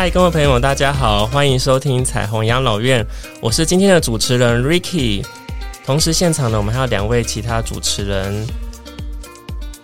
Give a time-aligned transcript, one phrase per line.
[0.00, 3.06] 嗨，各位朋友们，大家好，欢迎收听彩虹养老院，
[3.38, 5.22] 我是今天的主持人 Ricky。
[5.84, 8.46] 同时现场呢，我们还有两位其他主持人。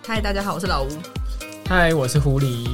[0.07, 0.87] 嗨，大家好，我是老吴。
[1.69, 2.67] 嗨，我是狐狸。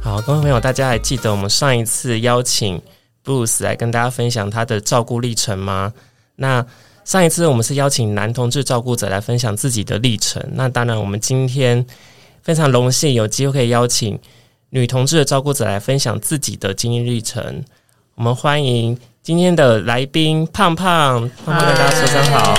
[0.00, 2.80] 好，各位朋友，大家还记得我们上一次邀请
[3.24, 5.92] Bruce 来跟大家分享他的照顾历程吗？
[6.36, 6.64] 那
[7.04, 10.40] 上一次我们是邀请男同志照顾者来分享自己的历程。
[10.52, 11.84] 那当然，我们今天
[12.40, 14.16] 非常荣幸有机会可以邀请。
[14.74, 17.64] 女同志的照顾者来分享自己的经历历程，
[18.16, 22.54] 我们欢迎今天的来宾胖胖，胖胖跟大家说声好。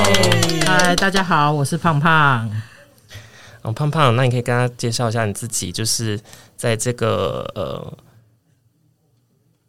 [0.66, 2.49] 嗨，大家好，我是胖胖。
[3.63, 6.17] 嗯，胖胖，那你可以跟大家介绍一下你自己，就是
[6.55, 7.97] 在这个呃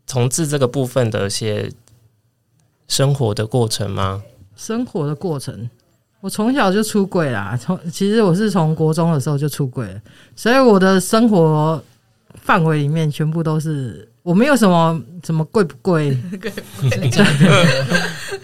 [0.06, 1.68] 同志这个部分的一些
[2.86, 4.22] 生活的过程吗？
[4.54, 5.68] 生活的过程，
[6.20, 10.00] 我从小就出轨啦，从其实我是从国中的时候就出轨了，
[10.36, 11.82] 所以我的生活。
[12.46, 16.16] 范围里面全部都是，我没有什么什么贵不贵，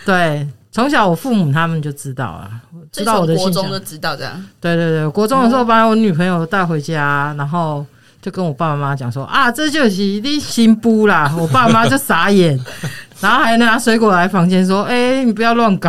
[0.05, 2.51] 对，从小我父母他们就知道啊，
[2.91, 7.87] 知道我的国中就知道这样，对对对，国中的时候把我女朋友带回家，然后
[8.21, 12.59] 就跟我爸爸妈妈讲说啊，这就是你新布啦，我爸妈就傻眼，
[13.21, 15.89] 然后还拿水果来房间说，哎、欸，你不要乱搞。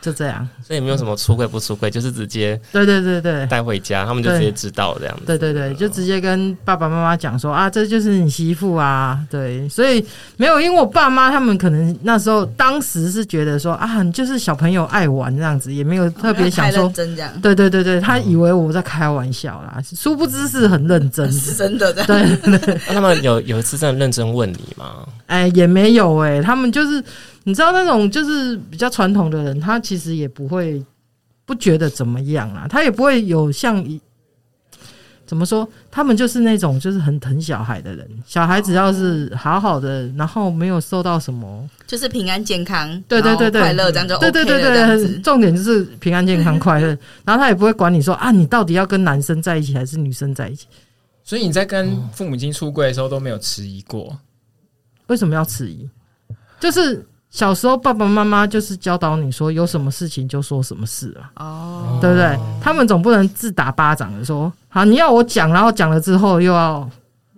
[0.00, 5.24] 就这样，所以没有什么出柜不出柜，就是直接对对对对带回家，他们就直接知道这样子。
[5.26, 9.18] 对对对，就直接跟爸爸妈妈讲说啊，这就是你媳妇啊。
[9.30, 10.04] 对，所以
[10.36, 17.30] 没有，因为我爸妈他们可能那时候当时是觉得说啊，你就是小朋友爱玩这样子，也没有特别想说真这样。
[17.42, 21.92] 对对对对，他以为我在开玩笑啦，殊不知是很认真， 是真的。
[21.92, 22.04] 对
[22.58, 25.06] 对，那他们有有一次真的认真问你吗？
[25.26, 27.04] 哎，也没有哎，他们就是。
[27.50, 30.80] 你知道那种就是比较传统的人，他其实也不会
[31.44, 34.00] 不觉得怎么样啊，他也不会有像一
[35.26, 46.86] 怎么说，他们就是那种就是很疼小孩的人，小孩只要是好好的，然后没有受到什么，就是平安健康，对对对对，快乐这样就对对对对，重点就是平安健康快乐，
[47.24, 50.68] 然后他也不会管你说啊，你到底要跟男生在一起还是女生在一起，
[51.24, 54.16] 所以你在跟父母亲出柜的时候都没有迟疑过，
[55.08, 55.90] 为什么要迟疑？
[56.60, 57.04] 就是。
[57.30, 62.36] 小时候，爸爸妈妈就是教导你说，有什么事情就说什么事啊，哦，对不对？
[62.60, 66.90] 他们总不能自打巴掌的说，好，你要我讲，然后讲了之后又要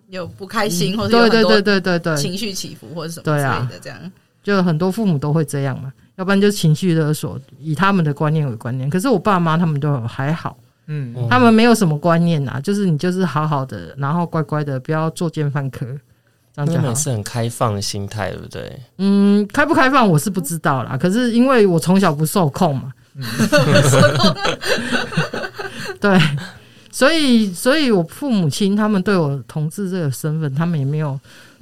[0.09, 2.17] 有不开心，或者对对对对对对。
[2.17, 3.99] 情绪起伏或者什么之类的，这样，
[4.43, 8.89] 就很多父母都会这样嘛，要不然就情绪勒索，以他们的观念为观念。
[8.89, 15.87] 可是我爸妈他们都还好，嗯，他们没有什么观念呐，就是你就是好好的，然后乖乖的，不要作奸犯科。
[16.55, 18.81] 他们是很开放的心态，对不对？
[18.99, 20.97] 嗯，开不开放我是不知道啦。
[20.97, 22.93] 可是因为我从小不受控嘛，
[26.01, 26.21] 对，
[26.91, 31.19] 所以所以我父母亲他们对我同志这个身份，他们也没有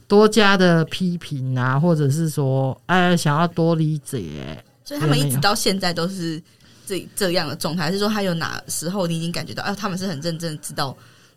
[0.08, 4.62] 多加的批评啊，或者是说哎想要多理解。
[4.84, 6.42] 所以他们一直到现在都是
[6.84, 10.96] 这这样的状态，还是说他有哪时候你已经感觉到，哎，他们是很认真知道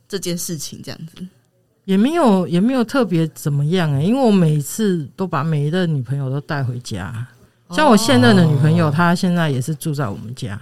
[0.10, 1.24] 这件事情这样子？
[1.86, 7.14] 也没有也没有特别怎么样哎、欸，因为我每次都把每一任女朋友都带回家，
[7.72, 10.60] 像我现任的女朋友，她现在也是住在我们家。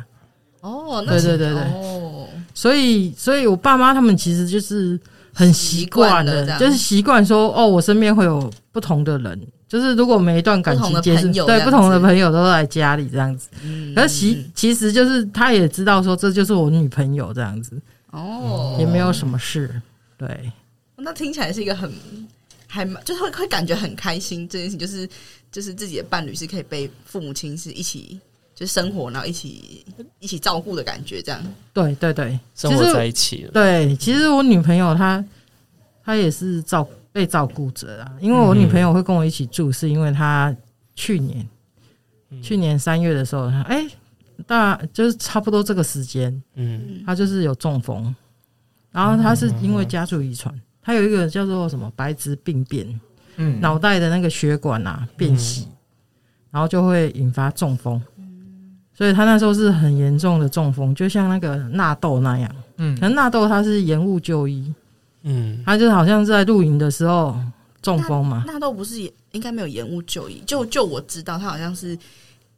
[0.62, 5.00] 哦，对对对对，哦，所以所以我爸妈他们其实就是
[5.34, 13.50] 很习惯的，就是习惯说哦，我身边会有不同的人，就是如果每一段感情结束，对不同的朋友都来家里这样子。
[13.64, 17.80] 嗯，可是其其实就是他也知道说这就是我女朋友这样子。
[18.12, 19.82] 哦，也没有什么事，
[20.18, 20.52] 对。
[21.04, 21.92] 那听起来是一个很
[22.68, 24.48] 还蛮，就是会会感觉很开心。
[24.48, 25.10] 这件事情就是
[25.52, 28.20] 就是自己的伴侣是可以被父母亲是一起
[28.56, 29.86] 就生活，然后一起
[30.20, 31.44] 一起照顾的感觉，这样。
[31.74, 33.52] 对对对，生活在一起了。
[33.52, 35.24] 对，其实我女朋友她
[36.04, 40.56] 她也是照被照顾者啊，因为我女朋友会跟我一起住，是因为她
[40.96, 41.46] 去年、
[42.30, 43.86] 嗯、去年三月的时候，她哎
[44.48, 48.16] 大就是差不多这个时间，嗯，她就是有中风，
[48.92, 50.54] 然后她是因为家族遗传。
[50.84, 53.00] 他有一个叫做什么白质病变，
[53.36, 55.68] 嗯，脑袋的那个血管啊变细，
[56.50, 58.02] 然后就会引发中风，
[58.94, 62.56] 所以他那时候是很严重的中风，就像那个纳豆那样。
[62.78, 64.74] 嗯，可能纳豆他是延误就医，
[65.24, 67.38] 嗯，他就好像是在露营的时候
[67.82, 68.44] 中风嘛。
[68.48, 70.42] 纳豆不是也应该没有延误就医？
[70.48, 71.98] 就就我知道，他好像是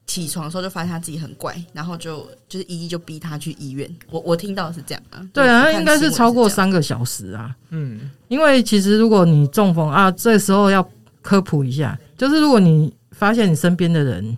[0.06, 3.90] 起床的时候就发现他自己很怪，然后就就是医就逼他去医院。
[4.10, 5.26] 我我听到的是这样啊。
[5.34, 7.56] 对啊，那应该是超过三个小时啊。
[7.70, 10.88] 嗯，因为其实如果你中风啊，这时候要
[11.22, 14.38] 科普一下，就是如果你发现你身边的人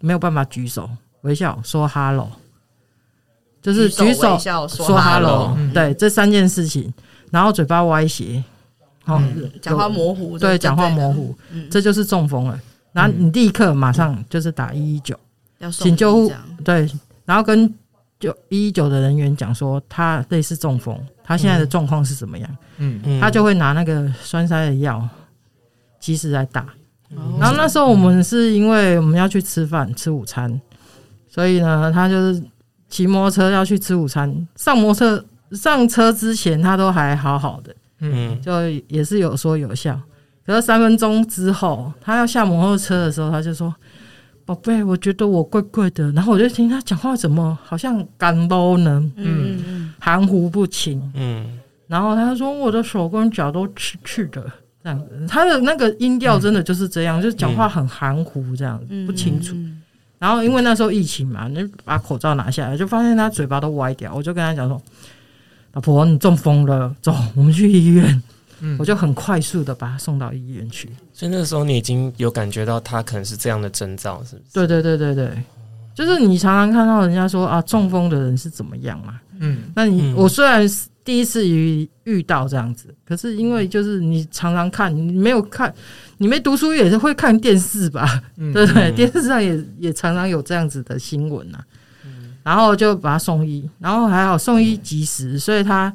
[0.00, 0.88] 没有办法举手。
[1.22, 2.30] 微笑说 “hello”，
[3.60, 6.90] 就是举手说 “hello”，对，这三件事情，
[7.30, 8.42] 然后嘴巴歪斜，
[9.04, 9.22] 好，
[9.60, 11.36] 讲话模糊，对，讲话模糊，
[11.70, 12.58] 这就是中风了。
[12.92, 15.18] 然后你立刻马上就是打一一九，
[15.70, 16.32] 请救护，
[16.64, 16.90] 对，
[17.24, 17.72] 然后跟
[18.18, 22.56] 就一一九的人员讲说他类似中风，他现在的状况是怎么样？
[22.78, 25.08] 嗯嗯，他就会拿那个栓塞的药，
[25.98, 26.66] 及时来打。
[27.38, 30.60] 然后那时候我们是因为我们要去吃饭吃午餐。
[31.32, 32.42] 所以呢，他就是
[32.88, 39.96] 骑摩托车要去吃午餐，上摩托车上车之前，他都还好好的，嗯，就也是有说有笑。
[40.50, 43.72] 可是三分钟之后，他要下摩托车的时候，他就说
[44.44, 49.00] ：“宝贝，我觉得我怪怪的。”然后我就听他讲话怎么好像干冒呢？
[49.14, 51.00] 嗯，含糊不清。
[51.14, 51.46] 嗯，
[51.86, 54.44] 然后他说：“我的手跟脚都刺刺的，
[54.82, 59.54] 这样子。”他的那个音调真的就是这样，就是讲话很含糊，这样子不清楚。
[60.18, 64.12] 然后因为那时候疫情嘛，就把口罩拿下来，就发现他嘴巴都歪掉。
[64.12, 64.82] 我就跟他讲说
[65.74, 68.20] ：“老婆，你中风了，走，我们去医院。”
[68.60, 70.88] 嗯，我就很快速的把他送到医院去。
[71.12, 74.44] 所以那个时候你已经有感觉到他可能是这样的征兆，是不是？
[74.52, 75.42] 对对对对对，
[75.94, 79.20] 就是你常常看到人家说啊，中风的人是怎么样嘛？
[79.38, 85.74] 嗯，那你我虽然是第一次遇遇到这样子，可是因为就是你常常看，你没有看。
[86.22, 88.22] 你没读书也是会看电视吧？
[88.36, 88.92] 嗯、对不对？
[88.92, 91.58] 电视上也也常常有这样子的新闻呐、
[92.42, 95.90] 然后就把他送医，然后还好送医及时，所以他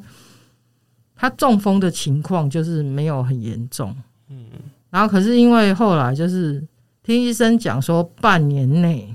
[1.16, 3.92] 他中风的情况就是没有很严重。
[4.28, 4.44] 嗯，
[4.90, 6.62] 然后可是因为后来就是
[7.02, 9.12] 听医生讲说半年内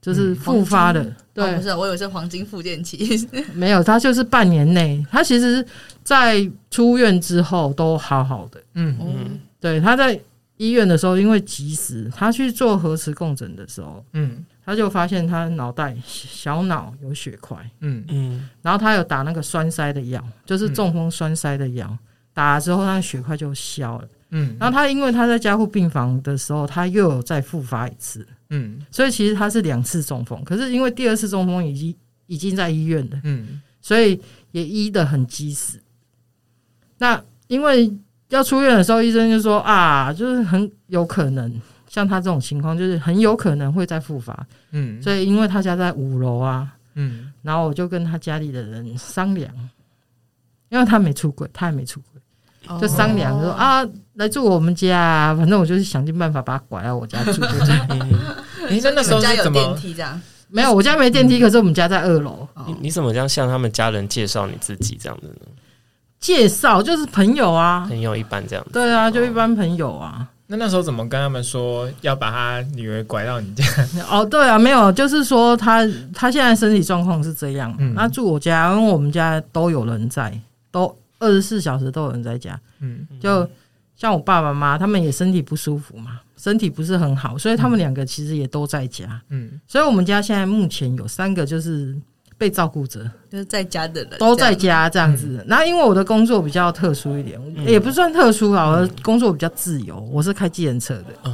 [0.00, 5.66] 就是复发的，嗯、对、哦，不是，我以为是黄金复健期， 没有，他就是半年内，他其实
[6.02, 8.62] 在出院之后都好好的。
[8.74, 8.96] 嗯。
[9.00, 10.18] 嗯，对，他在。
[10.60, 18.04] 医院的时候，因为及时，他去做核磁共振的时候，嗯，他就发现他脑袋小脑有血块，嗯。
[18.06, 21.98] 嗯，然后他有打那个栓塞的药，就是中风栓塞的药，
[22.32, 31.96] 打了之后，他的血块就消了，嗯，然后他因为他在加护病房的时候，他又有再复发一次，嗯，所以其实他是两次中风，可是因为第二次中风已经
[32.26, 34.20] 已经在医院了，嗯，所以
[34.52, 35.80] 也医得很及时，
[36.98, 37.92] 那因为。
[38.30, 41.52] 要出院的时候，医生就说啊，就是很有可能
[41.90, 44.46] 像他这种情况，就是很有可能会再复发。
[44.70, 49.52] 嗯，所以因为他家在五楼啊，嗯，然后我就跟他家里的人商量，
[50.68, 53.84] 因为他没出轨，他也没出轨，就商量说啊，
[54.14, 57.32] 来住我们家，反正我就是想尽办法把他拐到我家住。
[57.32, 57.88] 就这样。
[58.70, 60.22] 你那时候家有电梯这样？
[60.46, 62.48] 没有，我家没电梯，可是我们家在二楼。
[62.68, 65.40] 你你怎么这样向他们家人介绍你自己这样的呢？
[66.20, 68.70] 介绍就是朋友啊，朋友一般这样子。
[68.74, 70.28] 对啊，就一般朋友啊。
[70.52, 73.64] 那那时候怎么跟他们说要把他女儿拐到你家？
[74.10, 80.36] 哦，对啊，没有，就是说他他现在身体状况是这样，嗯，他住我家，因为我们家都有人在，
[80.72, 82.60] 都二十四小时都有人在家。
[82.80, 83.48] 嗯，就
[83.94, 89.22] 像我爸爸妈妈，他们也身体不舒服嘛，身体不是很好，所以他们两个其实也都在家。
[89.28, 91.96] 嗯，所以我们家现在目前有三个就是。
[92.40, 95.44] 被照顾者就是在家的人都在家这样子。
[95.46, 101.32] 然后因为我的工作比较特殊一点，也不算特殊啊，我的工作比较自由，我是开计程车的，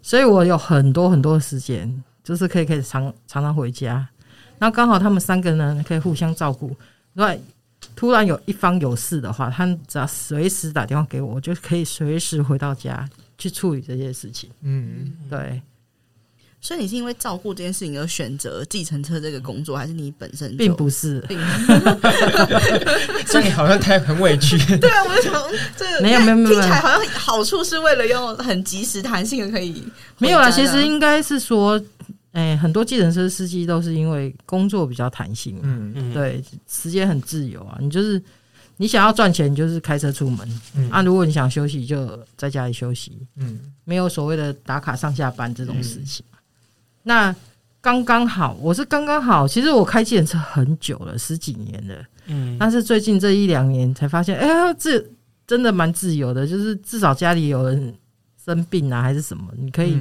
[0.00, 1.92] 所以我有很多很多的时间，
[2.22, 4.08] 就是可以可以常常常回家。
[4.60, 6.68] 然后刚好他们三个呢可以互相照顾。
[7.14, 7.36] 如果
[7.96, 14.48] 突然有一方有事的话，他只要随时打电话给我，我就可以随时回到家去处理这些事情。
[14.62, 15.60] 嗯，对。
[16.60, 21.20] 所以你是因为照顾这件事情而选择计程车这个工作，还是你本身并不是？
[23.26, 24.58] 所以你好像太很委屈。
[24.78, 25.32] 对啊，我就想
[25.76, 29.82] 这个没有没有没有，听起来好像好处是为了用很及时弹性的可以
[30.18, 30.50] 没有啊。
[30.50, 31.80] 其实应该是说，
[32.32, 37.78] 哎、欸，很多计程车司机都是因为工作比较弹性，嗯嗯，对，时间很自由啊。
[37.80, 38.20] 你就是
[38.78, 46.24] 你想要赚钱，你就是开车出门，嗯啊，如果你想休息，就在家里休息，嗯，没有所谓的打卡上下班这种事情。
[46.32, 46.34] 嗯
[47.08, 47.34] 那
[47.80, 49.48] 刚刚好，我是刚刚好。
[49.48, 52.04] 其实我开计程车很久了，十几年了。
[52.26, 55.02] 嗯，但是最近这一两年才发现，哎呀，这
[55.46, 56.46] 真的蛮自由的。
[56.46, 57.94] 就是至少家里有人
[58.44, 59.98] 生病啊，还是什么，你可以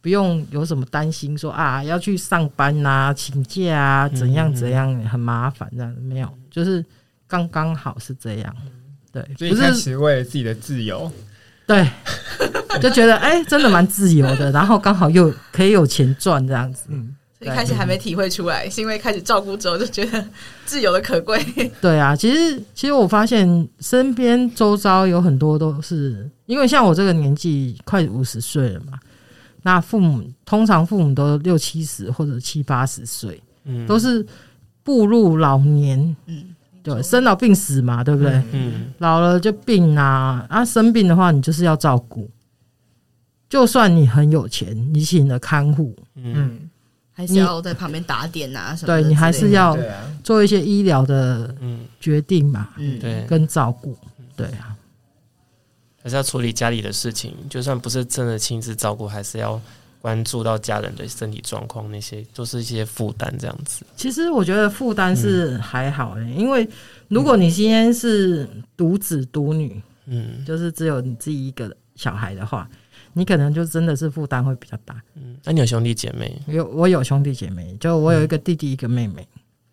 [0.00, 6.82] 不用有什么担心说啊要去上班啊、请假啊怎样怎样很麻烦这样没有，就是
[7.26, 8.56] 刚刚好是这样。
[9.12, 11.12] 对，所以开始为了自己的自由，
[11.66, 11.88] 对，
[12.80, 16.84] 就觉得哎、欸，真的蛮自由的，然后刚好又可以有钱赚这样子。
[16.88, 20.24] 嗯，所以开始还没体会出来，是因为开始照顾之后就觉得
[20.64, 21.44] 自由的可贵。
[21.82, 28.98] 对啊，其实其实我发现身边周遭有很多都是因为像我这个年纪快五十岁了嘛，
[29.62, 34.24] 那父母通常父母都六七十或者七八十岁，嗯，都是
[34.84, 36.54] 步入老年，嗯。
[36.94, 38.40] 对，生老病死嘛，对不对？
[38.52, 42.30] 嗯，老了就病啊，啊，生病的话，你就是要照顾。
[43.50, 46.70] 就算你很有钱，你请了看护，嗯，
[47.12, 49.02] 还是要在旁边打点啊什么的。
[49.02, 49.76] 对，你还是要
[50.22, 51.52] 做一些医疗的
[51.98, 53.98] 决定嘛，嗯，对，跟照顾，
[54.36, 54.76] 对啊，
[56.04, 57.34] 还是要处理家里的事情。
[57.50, 59.60] 就算不是真的亲自照顾，还是要。
[60.00, 63.84] 关注到家人的身体状况，那些都是一些负担，这样子。
[63.96, 66.68] 其实我觉得负担是还好的，因为
[67.08, 72.68] 如果你今天是独子独女，嗯，就是只有你自己一个小孩的话，
[73.12, 74.94] 你可能就真的是负担会比较大。
[75.14, 76.40] 嗯，那你有兄弟姐妹？
[76.46, 79.26] 有，我有兄弟姐妹，就我有一个弟弟，一个妹妹。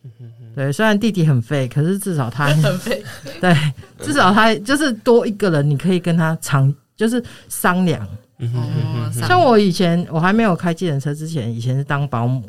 [0.03, 0.53] 嗯哼哼。
[0.55, 3.03] 对，虽然弟弟很废，可是至少他 很废。
[3.39, 3.55] 对，
[3.99, 8.07] 至少他就是多一个人，你可以跟他长就是商量。
[8.39, 12.43] 嗯，像我以前我还没有开计程车之前，以前是当保姆，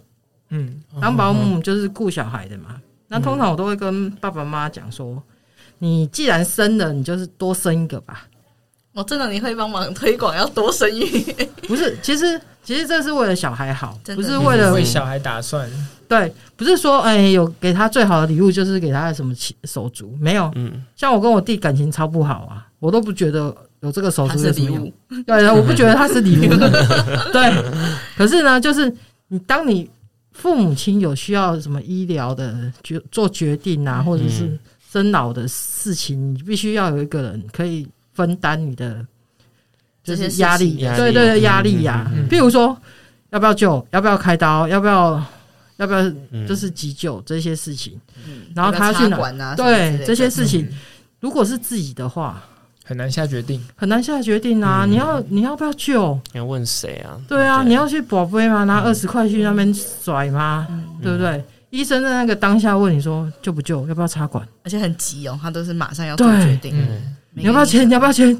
[0.50, 2.80] 嗯，当保姆就是顾小孩的嘛。
[3.06, 5.22] 那通常我都会跟爸爸妈妈讲说，
[5.78, 8.26] 你既然生了，你就是多生一个吧。
[8.94, 11.04] 我真的你会帮忙推广要多生育？
[11.68, 15.68] 不是，其实其实这是为了小孩好，不是为了为小孩打算。
[16.08, 19.34] 对，不是说哎有给他最好的礼物就是给他什么
[19.64, 20.50] 手足，没有。
[20.54, 23.54] 嗯，像我跟我弟感情超不好啊，我都不觉得。
[23.80, 24.90] 有这个手足是礼物，
[25.26, 26.56] 对，我不觉得它是礼物。
[27.30, 27.64] 对，
[28.16, 28.90] 可是呢，就是
[29.28, 29.90] 你当你
[30.32, 34.58] 父母亲有需要什么医疗的决做决定啊，或者是
[34.90, 39.04] 生老的事情，你必须要有一个人可以分担你的
[40.02, 40.76] 这些压力。
[40.96, 42.10] 对对对，压力呀。
[42.30, 42.76] 譬如说，
[43.30, 43.86] 要不要救？
[43.90, 44.66] 要不要开刀？
[44.66, 45.22] 要不要？
[45.76, 46.02] 要不要？
[46.46, 48.00] 就是急救这些事情。
[48.54, 49.54] 然后他去哪？
[49.54, 50.68] 对这些事情，
[51.20, 52.42] 如果是自己的话。
[52.86, 54.84] 很难下决定，很难下决定啊！
[54.86, 56.12] 你要你要不要救？
[56.34, 57.18] 你要问谁啊？
[57.26, 58.64] 对啊，你要去宝贝吗？
[58.64, 60.68] 拿二十块去那边甩吗？
[61.02, 61.42] 对不对？
[61.70, 63.88] 医生在那个当下问你说救不救？
[63.88, 64.46] 要不要插管？
[64.64, 66.76] 而且很急哦，他都是马上要做决定。
[67.34, 67.86] 你要不要签？
[67.88, 68.34] 你要不要签？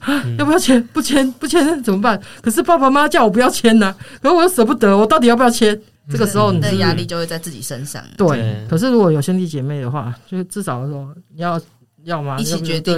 [0.00, 0.82] 啊要不要签？
[0.92, 2.20] 不签不签怎么办？
[2.40, 5.78] 可是爸爸妈妈叫我不要签呢，可是我又舍不得，我到底要不要签？
[6.10, 8.02] 这个时候你的压力就会在自己身上。
[8.16, 11.60] 对，可是如果有兄弟姐妹的话，就至少说你要。
[12.04, 12.38] 要吗？
[12.38, 12.94] 一起决定，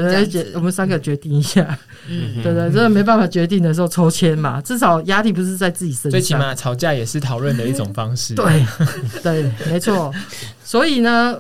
[0.55, 1.77] 我们三个决定一下。
[2.09, 6.11] 嗯，对对，真的没办法决定的时候抽签嘛，至少压力不是在自己身上。
[6.13, 8.35] 最起码吵架也是讨论的一种方式。
[8.35, 8.65] 对
[9.21, 10.15] 对，没错。
[10.63, 11.37] 所以呢，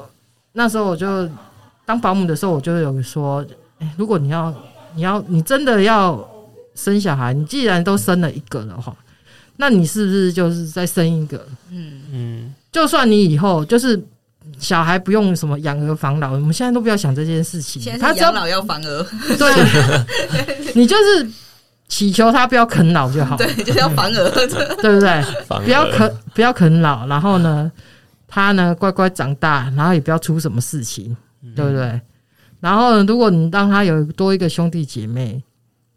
[0.54, 1.28] 那时候我就
[1.84, 3.44] 当保姆的时候，我就有说，
[3.80, 4.54] 欸，如果你要，
[4.94, 6.26] 你要，你真的要
[6.74, 8.96] 生小孩，你既然都生了一个的话，
[9.56, 11.44] 那你是不是就是再生一个？
[11.70, 14.02] 嗯嗯，就算你以后就是。
[14.58, 17.80] 小孩不用什么养儿防老，我们现在都不要想这件事情。
[17.80, 19.06] 现在养老要防儿，
[19.38, 19.52] 对，
[20.74, 21.30] 你就是
[21.88, 23.36] 祈求他不要啃老就好。
[23.36, 24.30] 对，就是要防儿，
[24.82, 25.24] 对不对？
[25.64, 27.70] 不要啃，不要啃老，然后呢，
[28.26, 31.16] 他呢乖乖长大，然后也不要出什么事情，
[31.54, 32.00] 对不对？
[32.60, 35.42] 然后如果你当他有多一个兄弟姐妹，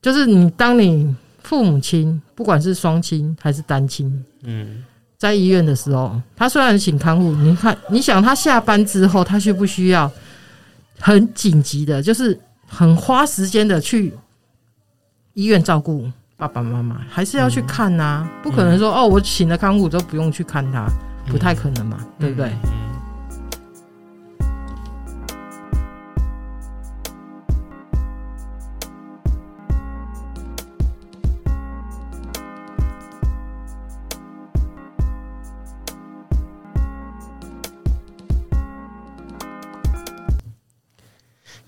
[0.02, 4.84] 就是你当你父母亲，不管是双亲还是单亲，嗯。
[5.16, 10.12] 在医院的时候，他虽然请看护，你看，你想他下班之后，他需不需要
[11.00, 14.14] 很紧急的，就是很花时间的去
[15.34, 18.32] 医院照顾爸爸妈妈，还是要去看呐、啊？
[18.44, 20.88] 不可能说哦，我请了看护都不用去看他，
[21.28, 22.52] 不太可能嘛，对不对？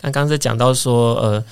[0.06, 1.44] 那刚才讲到说，呃，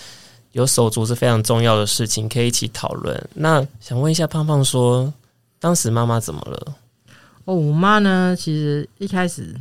[0.51, 3.19] 有手足是非常重要的事情，可以一起讨论。
[3.33, 5.11] 那想问一下胖胖说，
[5.59, 6.75] 当时妈妈怎么了？
[7.45, 9.55] 哦，我妈呢，其实一开始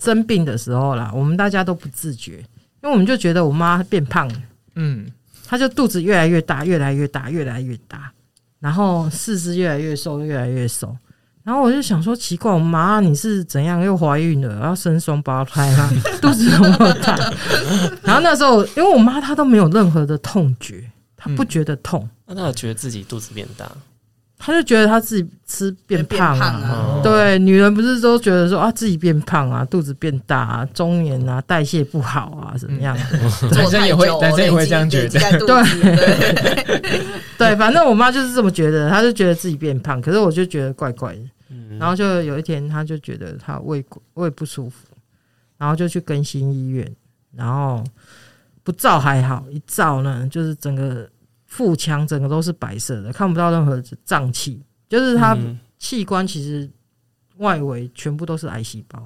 [0.00, 2.38] 生病的时候啦，我们大家都不自觉，
[2.82, 4.42] 因为我们就觉得我妈变胖了，
[4.76, 5.06] 嗯，
[5.46, 8.10] 她就肚子越来越大，越来越大，越来越大，
[8.58, 10.96] 然后四肢越来越瘦，越来越瘦。
[11.44, 17.14] 然后我就想说，奇怪，我妈你是怎样又怀孕了，要生双胞胎啦，肚子那么大。
[18.02, 20.82] 然后那时候，因为我妈她都没有任何的痛觉，
[21.16, 22.08] 她不觉得痛。
[22.26, 23.70] 那她有觉得自己肚子变大？
[24.38, 33.18] 她就觉得她自己吃变胖啊，变胖啊对，女人不是都觉得说啊自己变胖啊，肚子变大啊，中年啊，代谢不好啊，怎么样的？
[33.54, 35.08] 男生也会，男生也会这样觉得。
[35.08, 37.02] 对对
[37.36, 41.20] 对，反正我妈就是这么觉得，她就觉得自己变胖，可是我就觉得怪怪的。
[41.78, 44.88] 然后就有一天，他就觉得他胃胃不舒服，
[45.58, 46.90] 然后就去更新医院，
[47.32, 47.84] 然后
[48.62, 51.08] 不照还好，一照呢，就是整个。
[51.46, 55.38] 腹腔整个都是白色的，看不到任何脏器，就是他
[55.78, 56.68] 器官其实
[57.36, 59.00] 外围全部都是癌细胞。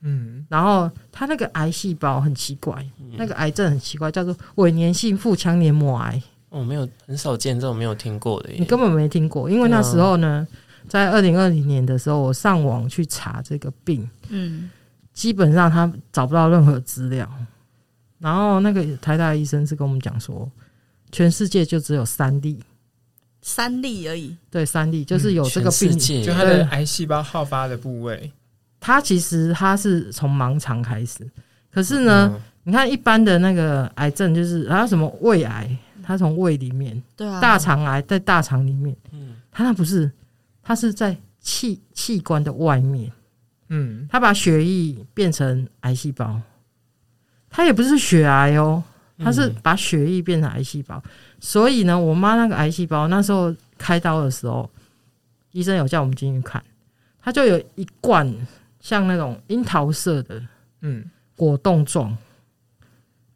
[0.00, 6.22] 嗯，然后他那个癌细胞很奇怪，嗯、那个癌症很奇怪，叫做伪粘性腹腔黏膜癌。
[6.48, 10.48] 哦，没有，很少见这种没有听过的，你根本没听过，因为那时候呢，
[10.88, 14.70] 在二零二零年的时候，我上网去查这个病，嗯，
[15.12, 17.28] 基本上他找不到任何资料，
[18.18, 20.50] 然后那个台大医生是跟我们讲说。
[21.12, 22.58] 全世界就只有三例，
[23.40, 24.36] 三例而已。
[24.50, 28.32] 对，三例就是有这个病，就他的癌细胞好发的部位。
[28.80, 31.24] 他其实他是从盲肠开始，
[31.72, 35.70] 可是呢，嗯、你看一般的那个癌症，就是还有什么胃癌，
[36.02, 40.10] 他从胃里面，对啊，大肠癌在大肠里面，嗯，他那不是，
[40.64, 43.12] 它是在器器官的外面，
[43.68, 46.40] 嗯，它把血液变成癌细胞，
[47.50, 48.82] 它也不是血癌哦。
[49.16, 51.00] 它是把血液变成癌细胞，
[51.38, 54.68] 所以呢，我妈那个癌细胞那时候开刀的时候，
[55.52, 56.60] 医生有叫我们进去看，
[57.22, 58.28] 它就有一罐
[58.80, 60.42] 像那种樱桃色的，
[60.80, 62.16] 嗯，果冻状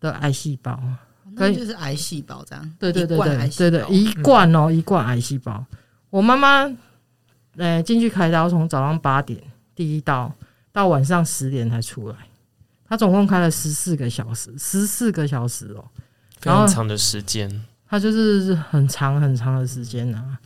[0.00, 0.82] 的癌细胞，
[1.30, 5.64] 那就是癌细胞这样，对对对对对对，一罐哦，一罐癌细胞。
[6.10, 6.68] 我妈妈
[7.58, 9.38] 呃进去开刀，从早上八点
[9.74, 10.32] 第一刀
[10.72, 12.16] 到晚上十点才出来。
[12.88, 15.84] 他总共开了十四个小时，十四个小时哦，
[16.40, 17.48] 非常长的时间。
[17.86, 20.38] 他就是很长很长的时间啊。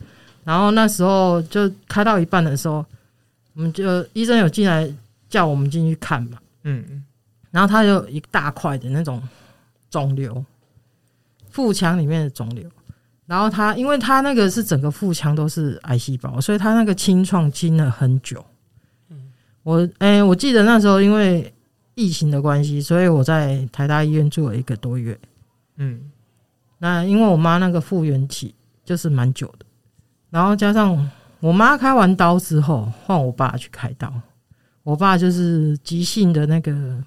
[0.43, 2.85] 然后那时候就开到一半的时候，
[3.53, 4.93] 我们就医生有进来
[5.29, 6.37] 叫我们进去看嘛。
[6.63, 7.03] 嗯，
[7.51, 9.21] 然后他有一大块的那种
[9.89, 10.43] 肿瘤，
[11.49, 12.69] 腹腔里面的肿瘤。
[13.25, 18.45] 然后他因为他那个是整个腹腔都是癌细胞，所以他那个清创清了很久。
[19.09, 19.31] 嗯，
[19.63, 21.53] 我哎、欸，我记得那时候因为。
[21.95, 25.15] 疫情的关系，所以我在台大医院住了一个多月。
[25.75, 26.09] 嗯，
[26.79, 29.65] 那因为我妈那个复原期就是蛮久的，
[30.31, 31.07] 然后加上
[31.39, 34.11] 我妈开完刀之后，换我爸去开刀。
[34.81, 36.99] 我爸就是急性的那个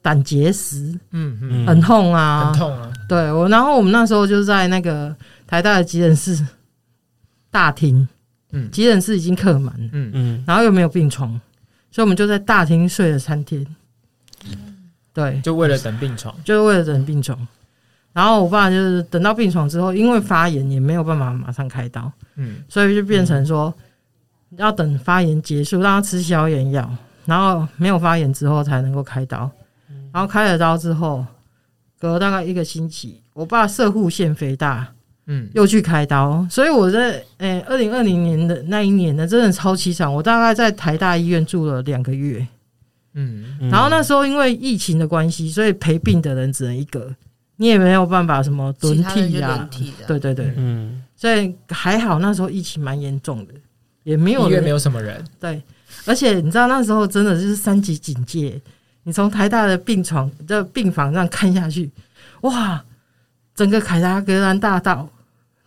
[0.00, 2.92] 胆结石，嗯嗯，很痛啊，很痛啊。
[3.08, 5.14] 对我，然后我们那时候就在那个
[5.46, 6.38] 台大的急诊室
[7.50, 8.06] 大厅，
[8.52, 11.30] 嗯，急诊室已经客满，嗯嗯，然后又没有病床，
[11.90, 13.66] 所以我们就在大厅睡了三天。
[15.12, 17.46] 对，就为了等病床，就是为了等病床。
[18.12, 23.72] 然后我爸就是等到病床之后，因为发炎也没有办法马上开刀，嗯，所以就变成说
[24.56, 26.88] 要等发炎结束，让他吃消炎药，
[27.26, 29.50] 然后没有发炎之后才能够开刀。
[30.12, 31.24] 然后开了刀之后，
[31.98, 34.88] 隔了大概一个星期，我爸射护腺肥大，
[35.26, 36.46] 嗯，又去开刀。
[36.50, 40.12] 所以我在诶二零二零年的那一年呢，真的超凄惨。
[40.12, 42.46] 我大概在台大医院住了两个月。
[43.14, 47.12] 嗯，然后那时候因为疫情的关系，所以陪病的人只能一个，
[47.56, 49.68] 你也没有办法什么轮替啊，
[50.06, 53.54] 对对对，嗯，所以还好那时候疫情蛮严重的，
[54.04, 55.60] 也没有医院没有什么人，对，
[56.04, 58.60] 而且你知道那时候真的就是三级警戒，
[59.04, 61.90] 你从台大的病床的病房上看下去，
[62.42, 62.82] 哇，
[63.54, 65.08] 整个凯达格兰大道。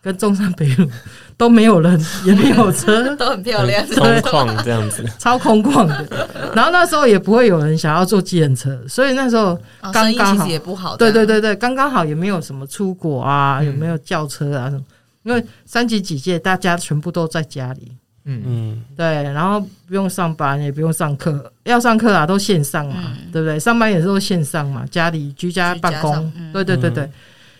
[0.04, 0.90] 跟中山北路
[1.36, 6.28] 都没有人， 也没有车，都很漂亮，空旷这样子， 超空旷的。
[6.56, 9.56] 然后那时候也不会有人想要坐计程车，所以那时候
[9.92, 10.96] 刚刚好，也不好。
[10.96, 14.82] 对对对对，刚刚好也没有什么出国啊，有没有轿车啊什么？
[15.22, 17.92] 因为三级警戒，大家全部都在家里。
[18.24, 23.58] 嗯嗯，对，然后不用上班，也不用上课，要上课啊都线上嘛，对不对？
[23.58, 26.32] 上班也是都线上嘛，家里居家办公。
[26.52, 27.10] 对对对对，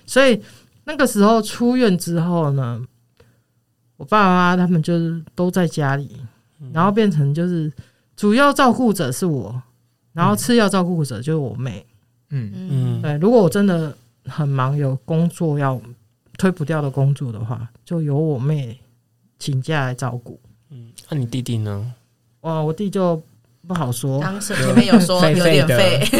[0.07, 0.41] 所以。
[0.85, 2.85] 那个时候出院之后呢，
[3.97, 6.11] 我爸爸妈妈他们就是都在家里，
[6.73, 7.73] 然后变成就是
[8.17, 9.63] 主要照顾者是我，
[10.13, 11.87] 然后次要照顾者就是我妹。
[12.31, 15.81] 嗯嗯，对，如果我真的很忙，有工作要
[16.37, 18.77] 推不掉的工作的话，就由我妹
[19.39, 20.41] 请假来照顾。
[21.13, 21.93] 嗯，那你弟弟呢？
[22.41, 23.23] 哇，我弟就
[23.67, 26.09] 不好说，当时前面有说 有点废，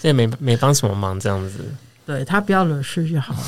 [0.00, 1.64] 这也没没帮什么忙，这样子。
[2.04, 3.32] 对他不要惹事就好。
[3.32, 3.40] 了，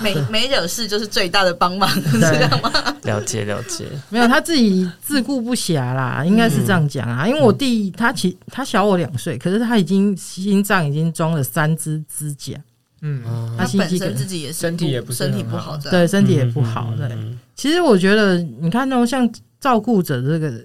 [0.00, 2.70] 没没惹事就是最大的帮忙，是这样吗？
[3.02, 7.26] 了解了解，没有他自己自顾不暇啦，应该是这样讲啊。
[7.26, 12.54] 因为我弟他其他小我两岁，可是他已经心脏已经装了三支支架，
[13.00, 13.22] 嗯，
[13.58, 15.50] 他本身自己也身体也不是身体很好。
[15.50, 16.94] 不好的，对身体也不好。
[16.96, 20.64] 对，嗯其实我觉得你看那种像照顾者这个，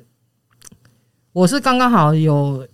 [1.34, 2.68] 我是刚刚好有，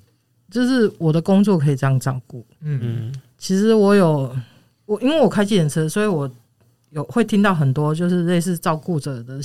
[0.49, 2.45] 就是我的工作可以这样照顾。
[2.61, 4.33] 嗯嗯其实我有
[4.85, 6.29] 我，因为我开计程车，所以我
[6.91, 9.39] 有会听到很多就是类似照顾者的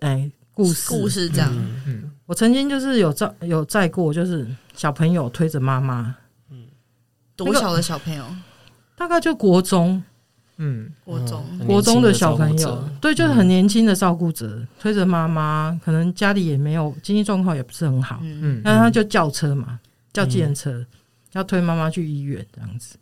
[0.00, 1.08] 哎故事故。
[1.08, 1.52] 事这样。
[1.54, 6.16] 嗯嗯我曾经就是有照有载过，就是小朋友推着妈妈，
[7.36, 8.24] 多小的小朋友，
[8.96, 10.02] 大概就国中
[10.58, 10.88] 嗯。
[11.04, 19.78] 国中，嗯国中的小朋友对，就是很年轻的照顾者，推着妈妈，可能家里也没有经济状况也不是很好，嗯，嗯，那他就叫车嘛，
[20.12, 20.84] 叫计程车，
[21.32, 22.96] 要推妈妈去医院这样子。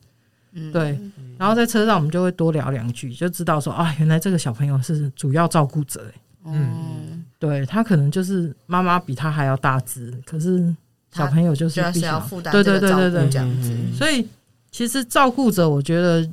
[0.53, 0.71] 嗯。
[0.73, 0.99] 对，
[1.38, 6.14] 然后在车上我们就会多聊两句，就知道说啊，原来这个小朋友是主要照顾者、欸。
[6.47, 10.75] 嗯，对他可能就是妈妈比他还要大只，可是
[11.11, 13.29] 小朋友就是必须要负担对对对对对。
[13.31, 13.71] 这样子。
[13.71, 14.29] 嗯所以
[14.71, 16.29] 其实照顾者，我觉得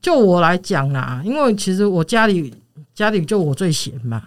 [0.00, 2.54] 就我来讲啦，因为其实我家里
[2.94, 4.22] 家里就我最闲嘛。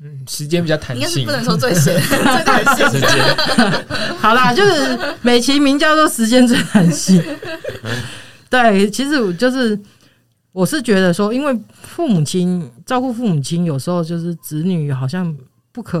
[0.00, 3.02] 嗯，时间比较弹性应该是不，能说最闲， 最弹性。
[4.18, 7.20] 好啦，就是美其名叫做时间最弹性。
[8.48, 9.76] 对，其实我就是
[10.52, 15.36] 我是觉得说，因为父母亲照顾父母亲，有时候就是子女好像
[15.72, 15.98] 不可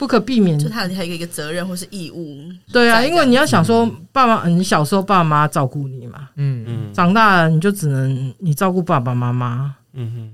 [0.00, 10.32] 不可避免就他有还有一个责任或是义务，对啊，因为你要想说，爸妈，你小时候爸妈照顾你嘛，嗯嗯嗯长大了你就只能你照顾爸爸妈妈，嗯嗯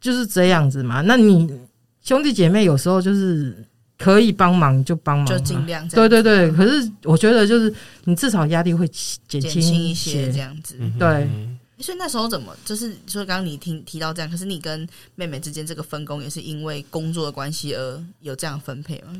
[0.00, 1.00] 就是这样子嘛。
[1.00, 1.52] 那你
[2.00, 3.66] 兄弟姐妹有时候就是
[3.98, 6.52] 可以帮忙就帮忙，就尽量这样对对对。
[6.52, 8.86] 可是我觉得就是你至少压力会
[9.26, 10.38] 减减轻轻一些些这。
[10.38, 10.76] 样子。
[10.78, 19.14] 嗯，对嗯所以那时候怎么就是说，刚刚你听提到这样，可是你跟妹妹之间这个分工也是因为工作的关系而有这样分配吗？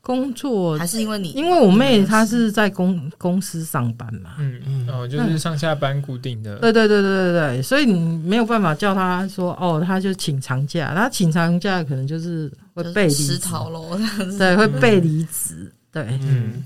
[0.00, 13.98] 工作还，是因为你因为我妹她是在公公司上班嘛，嗯嗯，哦，就是上下班固定的，对对对对对对，所以你没有办法叫她说哦，她就请长假，她请长假可能就是会被离职失逃喽。
[14.38, 16.64] 对，会被离职，对嗯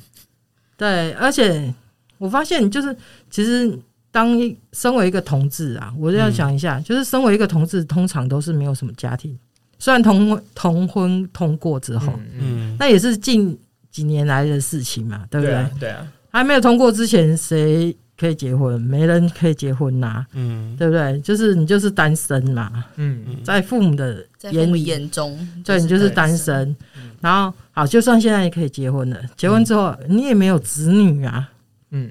[0.77, 1.73] 对，而且
[2.19, 2.95] 我发现就是
[3.31, 3.75] 其实
[4.13, 9.39] 当一身为一个同志啊，我就要想一下，就是身为一个同志，通常都是没有什么家庭，
[9.79, 12.77] 虽然同婚同婚通过之后，嗯，嗯。
[12.79, 13.57] 那也是近
[13.91, 15.53] 几年来的事情嘛，对不对？
[15.55, 18.81] 对啊对啊，还没有通过之前，谁可以结婚？
[18.81, 20.77] 没人可以结婚呐、嗯。
[20.77, 21.21] 对不对？
[21.21, 26.75] 就是你就是单身嘛，嗯在父母的在父母眼里，眼中，对你就是单身。
[27.21, 31.51] 然后好，就算现在也可以结婚了，结婚之后你也没有子女啊，
[31.91, 32.11] 嗯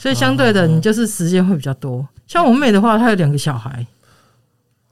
[0.00, 2.08] 所以相对的你就是时间会比较多。
[2.26, 3.86] 像我妹的话，她有两个小孩，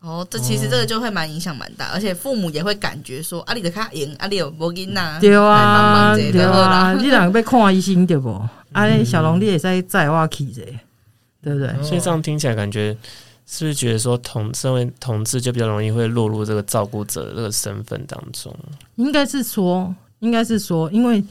[0.01, 8.29] 哦，这其实这个就会蛮影响蛮大，而且父母也会感觉说，啊，你的卡赢，啊，你有无囡呐，对啊，对啊， 你两个被看医生对不？
[8.73, 10.61] 啊，小龙你也在在我去者，
[11.41, 11.83] 对不对？
[11.83, 12.95] 所以这样听起来感觉
[13.47, 18.55] 是不是觉得说同身为同志就比较容易会落入这个照顾者的这个身份当中？
[18.97, 21.25] 应该是说，应该是说，因为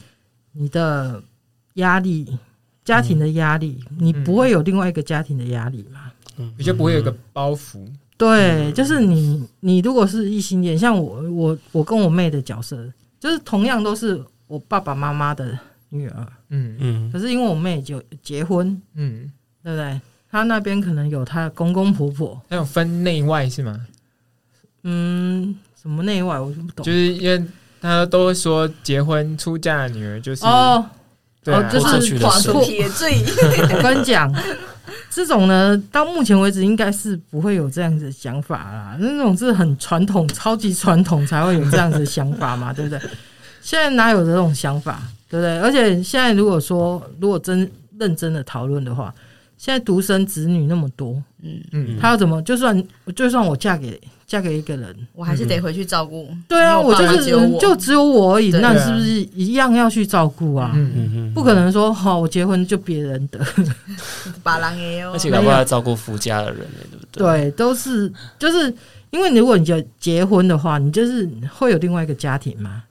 [0.52, 1.22] 你的
[1.74, 2.36] 压力，
[2.88, 6.10] 家庭的压力，你不会有另外一个家庭的压力嘛？
[6.38, 6.50] 嗯。
[6.56, 15.58] 比较不会有个包袱，对，就是你，你如果是异性恋，像我，我，我跟我妹的角色，就是同样都是我爸爸妈妈的
[15.90, 16.76] 女儿，嗯。
[16.80, 17.12] 嗯。
[17.12, 19.30] 可是因为我妹就结婚，嗯，
[19.62, 20.00] 对不对？
[20.30, 23.86] 她那边可能有她的公公婆婆，那有分内外是吗？
[24.84, 26.86] 嗯，什么内外我就不懂。
[26.86, 27.38] 就是因为
[27.80, 30.84] 大家都会说结婚出嫁的女儿就是哦，
[31.48, 33.22] 对啊哦就是的时候撇罪，
[33.76, 34.32] 我跟你讲，
[35.10, 38.96] 这种呢，到目前为止应该是不会有这样子的想法啦。
[38.98, 43.00] 那种是很传统、超级传统才会有这样子的想法嘛， 对不对？
[43.62, 45.58] 现在哪有这种想法，对不对？
[45.60, 49.12] 而且现在如果说，如果真认真的讨论的话，
[49.58, 52.40] 现在独生子女那么多，嗯，嗯他要怎么？
[52.42, 52.82] 就算
[53.14, 56.28] 就算我嫁给嫁给一个人，我还是得回去照顾。
[56.48, 60.70] 对啊，我就是只有我就只有我而已，对那是不是一样要去照顾啊？
[60.76, 63.44] 嗯嗯嗯，不可能说好、我结婚就别人的。
[64.44, 67.22] 把郎也有，而且搞不好要照顾夫家的人呢，对不对？
[67.48, 68.72] 对，都是就是
[69.10, 72.84] 因为如果你就结婚的话，你就是会有另外一个家庭嘛。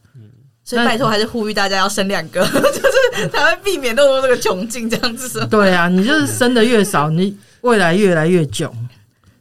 [0.65, 2.96] 所以拜托还是呼吁大家要生两个，就 是
[3.29, 5.45] 才会避免落入这个窘境这样子。
[5.47, 8.71] 对啊，你就是生的越少，你未来越来越囧。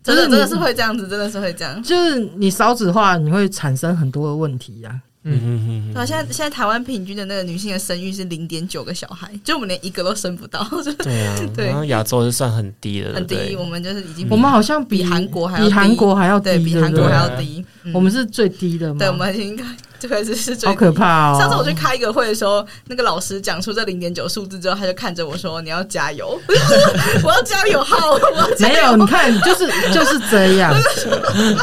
[0.03, 1.83] 真的真的是会这样子，真的是会这样。
[1.83, 10.65] 就是你少子化，你会产生很多的问题呀、嗯嗯嗯对啊，现在现在台湾平均的那个女性的生育是零点九个小孩，就我们连一个都生不到，
[11.03, 13.57] 对啊，对然后亚洲是算很低的，很低。
[13.57, 17.65] 我们就是已经我们好像比比韩国还要低比韩国还要低，对比韩国还要低。
[17.83, 18.99] 嗯我们是最低的嘛。
[19.01, 19.57] 对，我们已经
[19.99, 21.39] 这个是是最好可怕哦！
[21.39, 26.39] 上次我去开一个会的时候，那个老师讲出这零点九数字之后，他就看着我说：“你要加油，
[27.25, 30.75] 我要加油好，我要加油。”没有，你看，就是就是这样。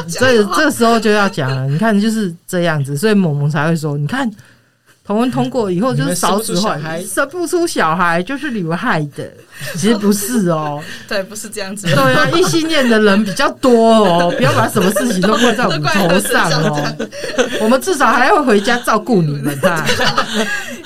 [0.08, 4.30] 这这时候就要讲了，你看就是这样子，所以萌萌才会说：“你看。”
[5.06, 9.30] 同婚通过以后就是少子化，生不出小孩就是你们害的，
[9.76, 11.88] 其实不是哦，对，不是这样子。
[11.88, 16.96] 对啊，异性恋的人比较多哦，不要把什么事情都怪在我们头上哦。
[17.60, 19.84] 我们至少还要回家照顾你们的。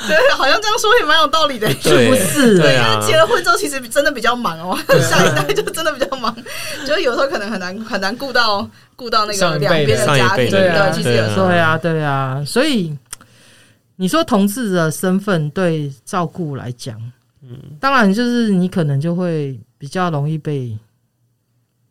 [0.07, 2.57] 对，好像这样说也蛮有道理的，是不是？
[2.57, 6.35] 对啊，结了婚之后其实真的比较忙哦，下一代就真的比较忙，
[6.87, 10.49] 就是有时候可能很难很难顾到顾到那个两边的家庭。
[10.49, 12.97] 对，其实有时候对啊，对啊，所以。
[13.97, 16.99] 你说同志的身份对照顾来讲，
[17.41, 20.77] 嗯，当然就是你可能就会比较容易被，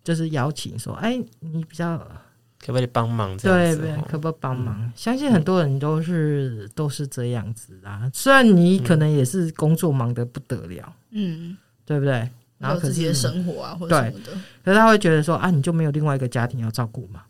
[0.03, 1.99] 就是邀请说，哎，你比较
[2.59, 3.37] 可不可以帮忙？
[3.37, 3.75] 对，
[4.09, 4.81] 可不可以帮忙？
[4.81, 8.09] 嗯、相信很多人都是都是这样子啊。
[8.15, 12.29] 虽然你可能也是工作忙得不得了，嗯，对不对？
[12.59, 14.33] 然后可是自己的生活啊，或者什么的，
[14.65, 17.23] 可是他会觉得说，啊，你就没有另外一个家庭要照顾嘛？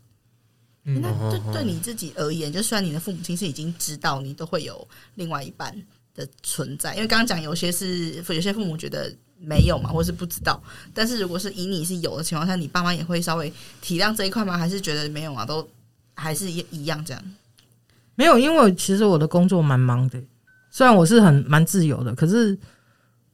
[0.89, 5.77] 嗯、那对对你自己而言，就算你的父母亲是已经知道你都会有另外一半
[6.15, 10.63] 的存在，因为刚刚讲有些是有些父母觉得没有嘛，或是不知道。
[10.95, 14.57] 但是如果是以你是有的情况下，你爸妈也会稍微体谅这一块吗？
[14.57, 15.45] 还是觉得没有啊？
[15.45, 15.69] 都
[16.15, 17.23] 还是一一样这样？
[18.15, 20.19] 没有，因为其实我的工作蛮忙的，
[20.71, 22.57] 虽然我是很蛮自由的，可是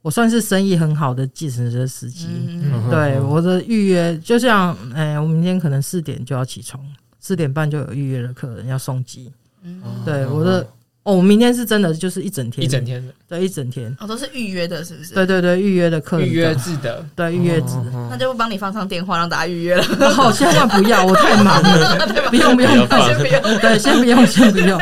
[0.00, 2.26] 我算是生意很好的计程车司机。
[2.48, 6.84] 嗯、对我的预约，就像哎，我明天可能四点就要起床。
[7.22, 9.32] 四点半就有预约的客人要送机，
[9.62, 10.66] 嗯，对，我的
[11.04, 13.96] 哦，我明天是真的就是一整天，一整天的，对，一整天。
[14.00, 15.14] 哦，都是预约的，是不是？
[15.14, 17.76] 对对对，预约的客人，预约制的，对，预约制，
[18.10, 19.84] 那就不帮你放上电话让大家预约了。
[20.18, 24.80] 哦，千万不要，我太忙了， 不用不用，先不用， 对，先不用，先不用，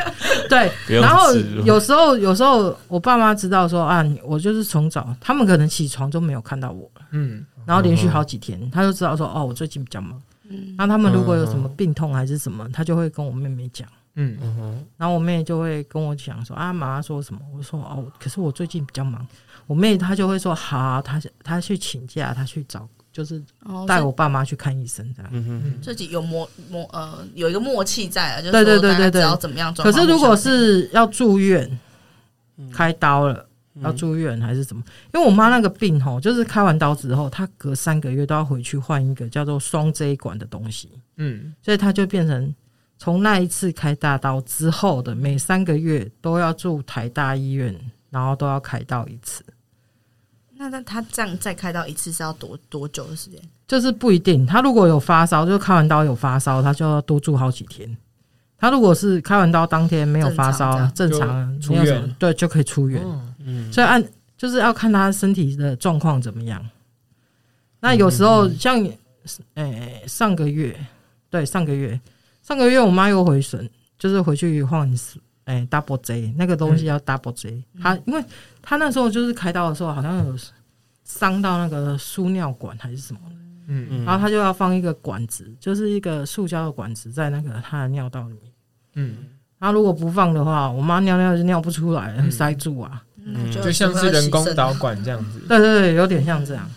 [0.48, 0.70] 对。
[0.98, 10.20] 然后有时候有时候我爸妈知道说啊，我就是从早，他们可能起床都没有看到我，嗯，然后连续好几天，他就知道说哦，我最近比较忙。
[10.76, 13.88] 那他们如果有什么病痛还是什么，他就会跟我妹妹讲。
[14.16, 17.40] 嗯嗯，然后我妹就会跟我讲说啊，妈妈说什么？
[17.56, 19.24] 我说哦，可是我最近比较忙。
[19.68, 23.40] 我妹她就会说好，她她去请假，她去找，就是
[23.86, 25.30] 带我爸妈去看医生这样。
[25.32, 29.72] 嗯哼，自己有默默呃有一个默契在啊，就是对对对对对，要怎么样？
[29.74, 31.78] 可是如果是要住院
[32.72, 33.46] 开刀了。
[33.82, 34.82] 要住院还是什么？
[35.14, 40.90] 因为我妈那个病吼，就是开完刀之后，她隔三个月都要回去换一个叫做双 J 管的东西。
[41.16, 42.54] 嗯，所以她就变成
[42.98, 47.74] 从那一次开大刀之后的每三个月都要住台大医院，
[48.10, 49.42] 然后都要开刀一次。
[50.56, 53.40] 那那她这样再开刀一次是要多多久的时间？
[53.66, 54.44] 就是不一定。
[54.44, 57.96] 她如果有发烧，就开完刀有发烧，她就要多住好几天。
[58.60, 63.02] 她如果是开完刀当天没有发烧，正常出院，对，就可以出院。
[63.38, 64.04] 嗯，所以按
[64.36, 66.64] 就是要看他身体的状况怎么样。
[67.80, 68.94] 那有时候像，诶、
[69.54, 70.78] 欸，上个月，
[71.30, 71.98] 对，上个月，
[72.42, 73.68] 上个月我妈又回诊，
[73.98, 74.86] 就是回去换，
[75.46, 77.64] 诶、欸、，double J 那个东西叫 double J。
[77.80, 78.22] 他因为
[78.60, 80.36] 他那时候就是开刀的时候好像有
[81.02, 83.20] 伤到那个输尿管还是什么，
[83.68, 88.49] 嗯嗯，然后他就要放一个管子，就是一个塑胶的管子在那个他的尿道里面，
[88.94, 89.16] 嗯，
[89.58, 93.02] 他如果不放的话，我妈尿尿就尿不出来，会塞住啊。
[93.22, 96.68] 嗯，就像是人工导管这样子， 对对对，有点像这样。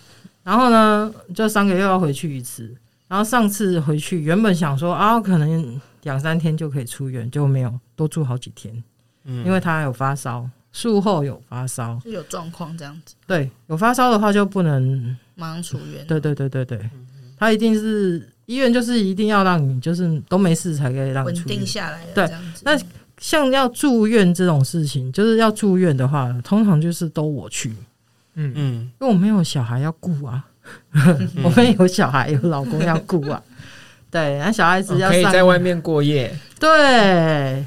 [0.42, 2.74] 然后呢，就三个月要回去一次。
[3.06, 8.82] 然后上次回去，原本想说啊，可能两三天就可以出院，就没有多住好几天。
[9.24, 13.14] 嗯，因为他有发烧，术后有发烧，就有状况这样子。
[13.26, 16.04] 对，有发烧的话就不能马上出院。
[16.06, 16.90] 对对对对对，
[17.38, 22.00] 他一定是医院，就是一定要让你就是都没事才可以让你稳定下来。
[22.14, 22.28] 对，
[22.62, 22.78] 那。
[23.20, 27.72] 像要住院这种事情，就是要住院的话，通常就是都我去，
[28.34, 28.52] 嗯。
[28.56, 30.44] 嗯，因为我没有小孩要顾啊，
[30.92, 33.40] 嗯、 我没有小孩有老公要顾啊，
[34.10, 37.64] 对，那小孩子要可以在外面过夜，对，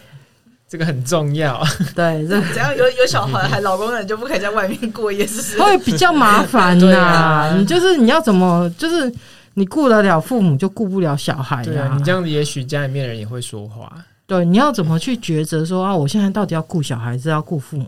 [0.68, 1.64] 这个很重要，
[1.96, 5.60] 对，这 只要有有小孩还老公的人就不可以在外面过夜，是不是？
[5.60, 9.12] 会比较麻烦呐、啊，你就是你要怎么，就是
[9.58, 13.92] 你顾得了父母，就顾不了小孩、啊，对啊，你这样子也许家里面人也会说话。
[14.28, 15.96] 对，你要怎么去抉择说啊？
[15.96, 17.88] 我现在到底要顾小孩是，要顾父母？